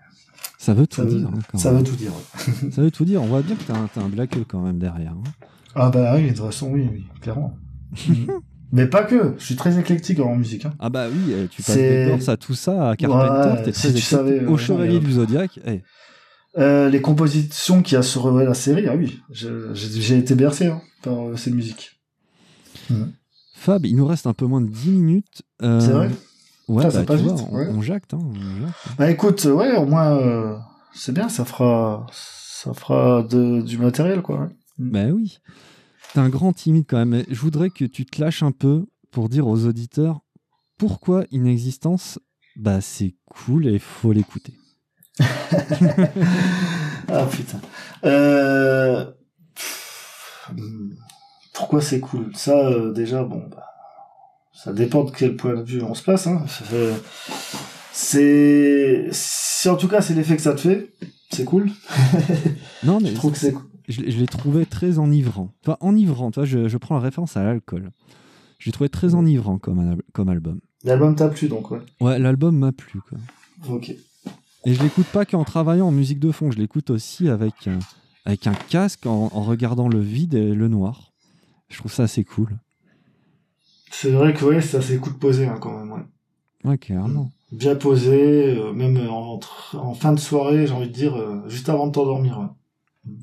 [0.59, 1.29] Ça veut tout Ça veut- dire.
[1.29, 2.11] hein, ça veut tout dire.
[2.13, 2.71] ouais.
[2.73, 3.23] Ça veut tout dire.
[3.23, 5.13] On voit bien que t'as un, t'as un black quand même derrière.
[5.13, 5.47] hein.
[5.77, 7.55] Ah bah oui, de toute façon, oui, oui, clairement.
[8.73, 10.65] Mais pas que, je suis très éclectique en musique.
[10.67, 10.75] Hein.
[10.79, 13.73] Ah bah oui, eh, tu passes des Doors à tout ça, à Carpenter, Ouais, t'es
[13.73, 14.17] si très tu excité.
[14.17, 15.59] savais, Au euh, Chevalier du Zodiac.
[15.67, 15.83] eh,
[16.59, 20.67] Euh, les compositions qu'il y a sur euh, la série, ah oui, j'ai été bercé
[20.67, 22.01] hein, par euh, ces musiques.
[23.55, 25.43] Fab, il nous reste un peu moins de 10 minutes.
[25.63, 26.11] Euh, C'est vrai?
[26.69, 27.69] Ouais, Ça, ça bah, passe tu vois, vite, on, ouais.
[27.71, 28.35] on jacte, hein, on
[28.67, 28.79] jacte.
[28.99, 30.57] Bah écoute, euh, ouais, au moins, euh,
[30.95, 34.49] c'est bien, ça fera, ça fera de, du matériel, quoi.
[34.79, 35.39] Bah oui.
[36.15, 37.11] T'es un grand timide quand même.
[37.11, 40.21] mais Je voudrais que tu te lâches un peu pour dire aux auditeurs
[40.79, 42.19] pourquoi Inexistence,
[42.57, 44.55] bah c'est cool et faut l'écouter.
[45.21, 45.27] ah
[47.31, 47.61] putain.
[48.05, 49.11] Euh...
[51.53, 52.31] Pourquoi c'est cool?
[52.35, 53.65] Ça, euh, déjà, bon, bah,
[54.55, 56.27] ça dépend de quel point de vue on se place.
[56.27, 56.43] Hein.
[56.47, 56.95] Fait-
[57.93, 60.95] C'est, si en tout cas c'est l'effet que ça te fait,
[61.31, 61.71] c'est cool.
[62.83, 63.69] Non, mais Je trouve que c'est cool.
[63.91, 65.53] Je, l'ai- je l'ai trouvé très enivrant.
[65.63, 67.91] Enfin, enivrant, tu vois, je, je prends la référence à l'alcool.
[68.59, 70.61] Je l'ai trouvé très enivrant comme, un comme album.
[70.85, 71.81] L'album t'a plu donc, ouais.
[72.01, 73.01] Ouais, l'album m'a plu.
[73.09, 73.19] Quoi.
[73.75, 73.91] Ok.
[74.67, 77.79] Et je l'écoute pas qu'en travaillant en musique de fond, je l'écoute aussi avec, euh,
[78.27, 81.13] avec un casque en, en regardant le vide et le noir.
[81.69, 82.59] Je trouve ça assez cool.
[83.91, 85.93] C'est vrai que ouais, c'est assez cool de poser hein, quand même.
[85.93, 86.03] Ouais.
[86.65, 87.31] Ouais, carrément.
[87.53, 89.41] Bien posé, euh, même en,
[89.75, 92.39] en fin de soirée, j'ai envie de dire, euh, juste avant de t'endormir.
[92.39, 92.47] Ouais.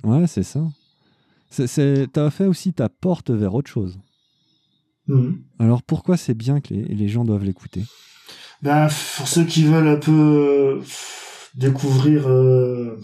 [0.04, 0.62] Ouais, c'est ça.
[1.50, 2.08] C'est.
[2.12, 4.00] T'as fait aussi ta porte vers autre chose.
[5.08, 5.42] Mhm.
[5.60, 7.84] Alors pourquoi c'est bien que les, les gens doivent l'écouter?
[8.62, 10.82] Ben, pour ceux qui veulent un peu euh,
[11.56, 13.00] découvrir euh,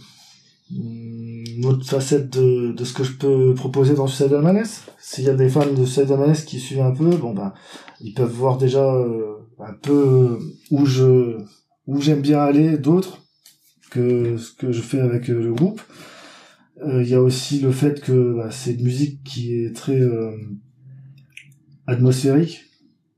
[0.71, 4.65] une autre facette de, de ce que je peux proposer dans Suicide Almanes,
[4.99, 7.53] s'il y a des fans de Suicide Almanes qui suivent un peu, bon ben,
[8.01, 10.39] ils peuvent voir déjà euh, un peu
[10.71, 11.38] où je
[11.86, 13.19] où j'aime bien aller, d'autres
[13.91, 15.82] que ce que je fais avec euh, le groupe.
[16.82, 19.99] Euh, Il y a aussi le fait que bah, c'est une musique qui est très
[19.99, 20.32] euh,
[21.88, 22.61] atmosphérique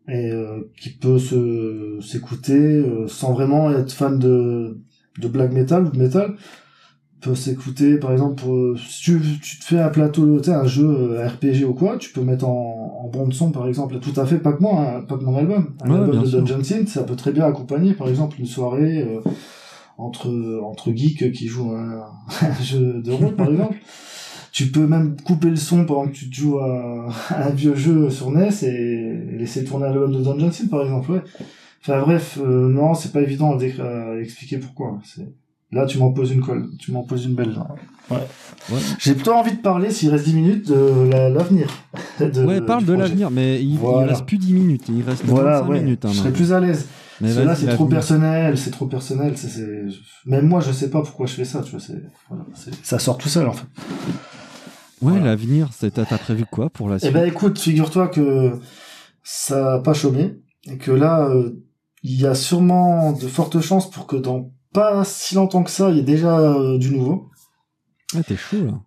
[0.08, 4.78] et euh, qui peut se s'écouter euh, sans vraiment être fan de
[5.20, 6.36] de black metal ou de metal
[7.22, 10.86] peut s'écouter par exemple pour, si tu, tu te fais un plateau tu un jeu
[10.88, 14.26] euh, RPG ou quoi tu peux mettre en, en bande son par exemple tout à
[14.28, 16.30] fait pas que moi hein, pas que mon album un Ouais, album de.
[16.30, 19.22] Dungeon Synth ça peut très bien accompagner par exemple une soirée euh,
[19.98, 23.76] entre entre geeks qui jouent à un, jeu de rôle par exemple
[24.52, 27.76] tu peux même couper le son pendant que tu te joues à, à un vieux
[27.76, 31.22] jeu sur NES et laisser tourner l'album de Dungeon Synth par exemple ouais
[31.82, 35.28] enfin bref euh, non c'est pas évident à, expliquer pourquoi c'est
[35.72, 37.68] là tu m'en poses une colle tu m'en poses une belle là.
[38.12, 38.78] Ouais.
[39.00, 41.68] j'ai plutôt envie de parler s'il reste 10 minutes de la- l'avenir
[42.20, 44.10] de- Ouais, parle de l'avenir, mais il, il Voilà.
[44.14, 46.06] reste plus 10 minutes, il reste voilà 25 ouais minutes.
[46.06, 46.88] hein, je serais plus à l'aise
[47.22, 49.86] Mais vas-y, c'est trop personnel c'est trop personnel c'est
[50.26, 52.44] même moi je sais pas pourquoi je fais ça tu vois c'est voilà,
[52.84, 53.66] ça sort tout seul en fait
[55.02, 55.26] Ouais, Voilà.
[55.26, 57.14] l'avenir, c'est- t'as prévu quoi pour la Eh suite?
[57.14, 58.54] ben écoute, figure-toi que
[59.24, 60.38] ça a pas chômé
[60.72, 61.62] et que là, euh,
[62.02, 65.90] il y a sûrement de fortes chances pour que dans pas si longtemps que ça,
[65.92, 67.30] il y ait déjà euh, du nouveau.
[68.14, 68.80] Ouais, t'es chaud là.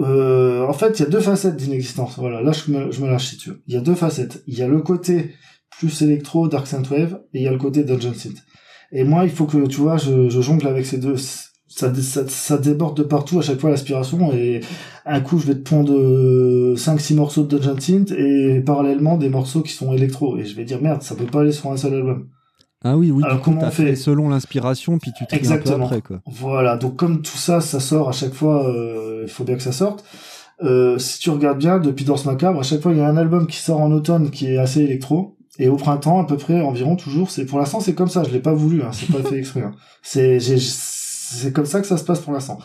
[0.00, 2.18] Euh, en fait, il y a deux facettes d'inexistence.
[2.18, 3.62] Voilà, là je me, je me lâche si tu veux.
[3.66, 4.42] Il y a deux facettes.
[4.46, 5.34] Il y a le côté
[5.78, 8.42] plus électro, Dark Synthwave, et il y a le côté Dungeon Synth.
[8.92, 11.16] Et moi, il faut que, tu vois, je, je jongle avec ces deux.
[11.16, 14.60] Ça, ça, ça déborde de partout à chaque fois l'aspiration, et
[15.06, 15.92] un coup, je vais te pondre
[16.76, 20.38] 5-6 morceaux de Dungeon Synth, et parallèlement des morceaux qui sont électro.
[20.38, 22.28] Et je vais dire, merde, ça peut pas aller sur un seul album.
[22.86, 25.56] Ah oui, oui, Alors, coup, comment on fait fait selon l'inspiration, puis tu tries un
[25.56, 26.20] peu après, quoi.
[26.26, 29.62] Voilà, donc comme tout ça, ça sort à chaque fois, euh, il faut bien que
[29.62, 30.04] ça sorte.
[30.62, 33.16] Euh, si tu regardes bien, depuis Danse Macabre, à chaque fois, il y a un
[33.16, 35.36] album qui sort en automne qui est assez électro.
[35.58, 38.30] Et au printemps, à peu près, environ, toujours, c'est, pour l'instant, c'est comme ça, je
[38.30, 39.72] l'ai pas voulu, hein, c'est pas fait exprès, hein.
[40.02, 42.58] C'est, c'est comme ça que ça se passe pour l'instant.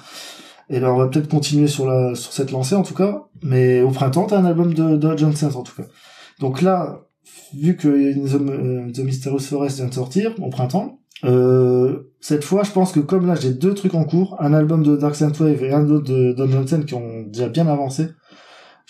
[0.70, 3.24] Et ben, on va peut-être continuer sur la, sur cette lancée, en tout cas.
[3.42, 5.88] Mais au printemps, t'as un album de, de John Saints, en tout cas.
[6.40, 7.06] Donc là,
[7.58, 12.64] vu que The, euh, The Mysterious Forest vient de sortir, au printemps, euh, cette fois,
[12.64, 15.64] je pense que comme là, j'ai deux trucs en cours, un album de Dark Wave
[15.64, 18.08] et un autre de Don Johnson qui ont déjà bien avancé,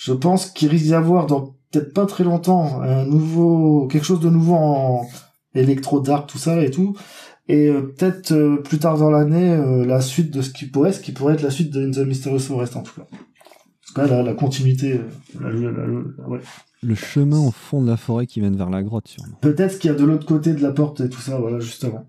[0.02, 4.20] je pense qu'il risque d'y avoir dans peut-être pas très longtemps un nouveau, quelque chose
[4.22, 5.08] de nouveau en
[5.54, 6.96] électro dark, tout ça et tout.
[7.48, 10.94] Et euh, peut-être euh, plus tard dans l'année, euh, la suite de ce qui pourrait,
[10.94, 13.08] ce qui pourrait être la suite de In the Mysterious Forest en tout cas.
[13.12, 15.02] En tout cas, la, la continuité,
[15.40, 16.40] la- la- la- la- ouais.
[16.82, 19.36] Le chemin au fond de la forêt qui mène vers la grotte, sûrement.
[19.42, 22.06] Peut-être qu'il y a de l'autre côté de la porte et tout ça, voilà, justement.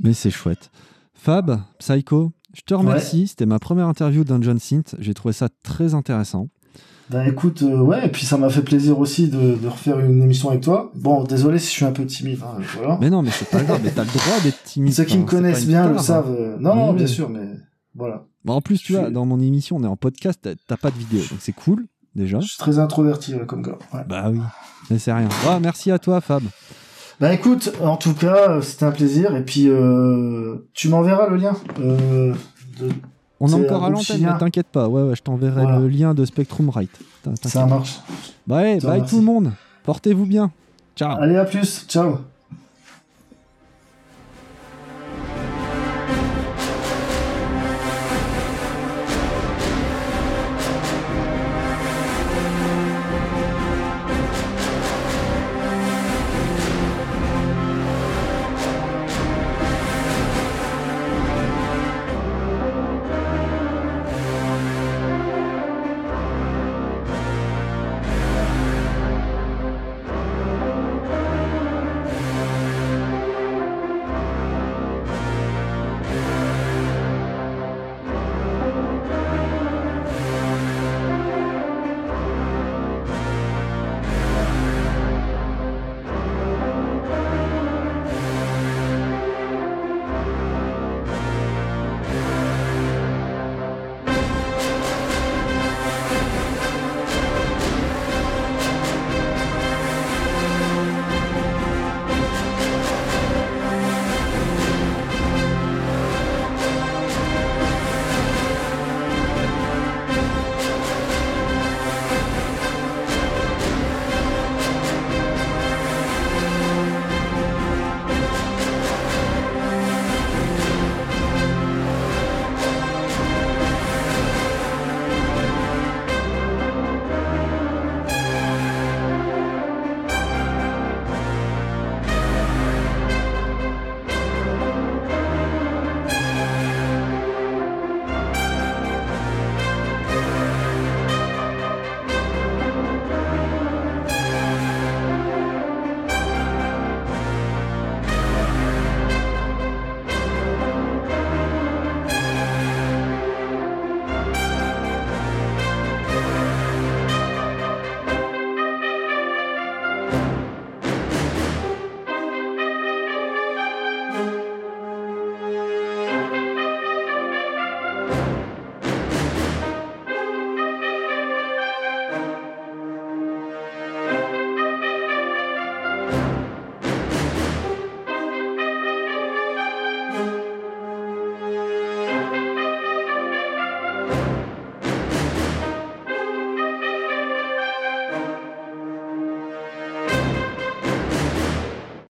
[0.00, 0.70] Mais c'est chouette.
[1.14, 3.28] Fab, Psycho, je te remercie.
[3.28, 4.96] C'était ma première interview d'Ungeon Synth.
[4.98, 6.48] J'ai trouvé ça très intéressant.
[7.10, 10.22] Ben écoute, euh, ouais, et puis ça m'a fait plaisir aussi de, de refaire une
[10.22, 10.92] émission avec toi.
[10.94, 12.98] Bon, désolé si je suis un peu timide, hein, voilà.
[13.00, 14.92] Mais non, mais c'est pas grave, mais t'as le droit d'être timide.
[14.94, 16.02] Ceux qui me connaissent bien le hein.
[16.02, 16.30] savent.
[16.38, 16.96] euh, Non, non, oui.
[16.98, 17.46] bien sûr, mais
[17.96, 18.26] voilà.
[18.44, 20.76] Bon, en plus, tu Je vois, suis- dans mon émission, on est en podcast, t'as-
[20.76, 22.38] pas de vidéo, donc c'est cool, déjà.
[22.40, 23.78] Je suis très introverti ouais, comme gars.
[23.92, 24.00] Ouais.
[24.08, 24.38] Bah oui,
[24.90, 25.28] mais c'est rien.
[25.48, 26.42] Ah, merci à toi, Fab.
[27.18, 29.34] Ben écoute, en tout cas, euh, c'était un plaisir.
[29.36, 31.54] Et puis, euh, tu m'enverras le lien.
[31.80, 32.32] Euh,
[32.78, 32.88] de...
[33.42, 34.88] On est encore à l'antenne, mais t'inquiète pas.
[34.88, 35.78] Ouais, ouais, je t'enverrai Voilà.
[35.78, 36.90] le lien de Spectrum Right.
[37.44, 38.00] Ça marche.
[38.46, 39.52] Bye, Ça bye tout le monde.
[39.84, 40.50] Portez-vous bien.
[40.94, 41.18] Ciao.
[41.20, 41.86] Allez, à plus.
[41.88, 42.18] Ciao.